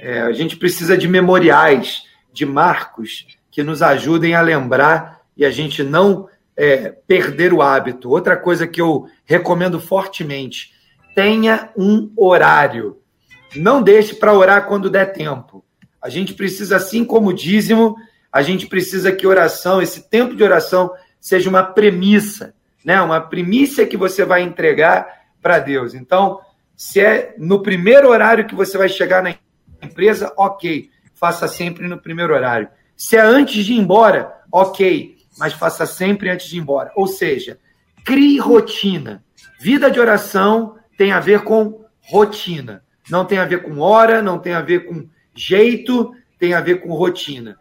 [0.00, 5.50] É, a gente precisa de memoriais, de marcos que nos ajudem a lembrar e a
[5.50, 8.10] gente não é, perder o hábito.
[8.10, 10.72] Outra coisa que eu recomendo fortemente:
[11.14, 12.98] tenha um horário.
[13.54, 15.64] Não deixe para orar quando der tempo.
[16.04, 17.96] A gente precisa, assim como dízimo,
[18.30, 23.00] a gente precisa que oração, esse tempo de oração, seja uma premissa, né?
[23.00, 25.08] Uma primícia que você vai entregar
[25.40, 25.94] para Deus.
[25.94, 26.40] Então,
[26.76, 29.34] se é no primeiro horário que você vai chegar na
[29.82, 32.68] empresa, ok, faça sempre no primeiro horário.
[32.94, 36.92] Se é antes de ir embora, ok, mas faça sempre antes de ir embora.
[36.94, 37.58] Ou seja,
[38.04, 39.24] crie rotina.
[39.58, 42.84] Vida de oração tem a ver com rotina.
[43.08, 46.80] Não tem a ver com hora, não tem a ver com jeito, tem a ver
[46.80, 47.58] com rotina.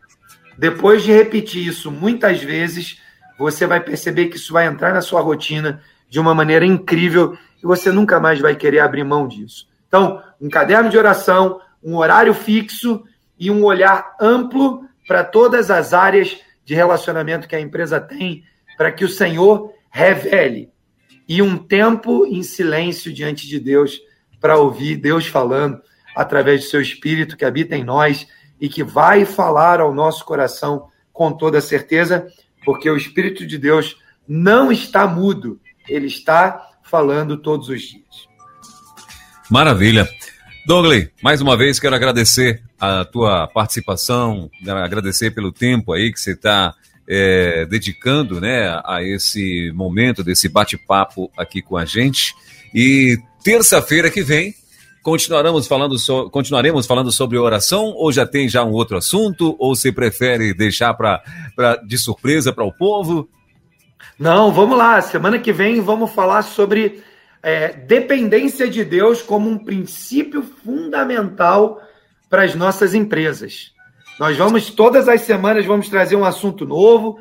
[0.57, 3.01] Depois de repetir isso muitas vezes,
[3.37, 7.65] você vai perceber que isso vai entrar na sua rotina de uma maneira incrível e
[7.65, 9.67] você nunca mais vai querer abrir mão disso.
[9.87, 13.03] Então, um caderno de oração, um horário fixo
[13.39, 18.43] e um olhar amplo para todas as áreas de relacionamento que a empresa tem,
[18.77, 20.71] para que o Senhor revele.
[21.27, 23.99] E um tempo em silêncio diante de Deus
[24.39, 25.81] para ouvir Deus falando
[26.15, 28.27] através do seu Espírito que habita em nós
[28.59, 32.27] e que vai falar ao nosso coração com toda certeza,
[32.65, 33.97] porque o Espírito de Deus
[34.27, 38.27] não está mudo, ele está falando todos os dias.
[39.49, 40.07] Maravilha.
[40.65, 46.31] Douglas, mais uma vez quero agradecer a tua participação, agradecer pelo tempo aí que você
[46.31, 46.73] está
[47.07, 52.33] é, dedicando né, a esse momento, desse bate-papo aqui com a gente.
[52.73, 54.55] E terça-feira que vem
[55.03, 59.55] continuaremos falando, so, continuaremos falando sobre oração ou já tem já um outro assunto?
[59.59, 61.21] Ou você prefere deixar pra,
[61.85, 63.29] de surpresa para o povo?
[64.17, 65.01] Não, vamos lá.
[65.01, 67.03] Semana que vem vamos falar sobre
[67.43, 71.81] é, dependência de Deus como um princípio fundamental
[72.29, 73.73] para as nossas empresas.
[74.17, 77.19] Nós vamos, todas as semanas, vamos trazer um assunto novo.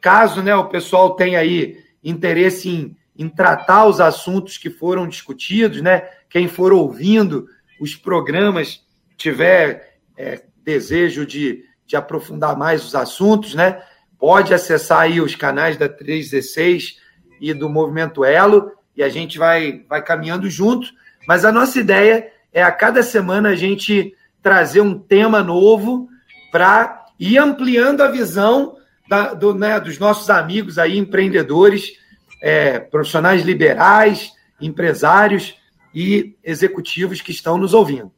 [0.00, 5.80] Caso né, o pessoal tenha aí interesse em, em tratar os assuntos que foram discutidos,
[5.80, 6.08] né?
[6.28, 7.46] Quem for ouvindo
[7.80, 8.84] os programas,
[9.16, 13.80] tiver é, desejo de, de aprofundar mais os assuntos, né?
[14.18, 16.98] Pode acessar aí os canais da 316
[17.40, 20.88] e do Movimento Elo e a gente vai, vai caminhando junto.
[21.26, 26.08] Mas a nossa ideia é a cada semana a gente trazer um tema novo
[26.52, 28.76] para ir ampliando a visão
[29.08, 31.98] da, do, né, dos nossos amigos aí, empreendedores,
[32.44, 35.54] é, profissionais liberais, empresários
[35.94, 38.12] e executivos que estão nos ouvindo.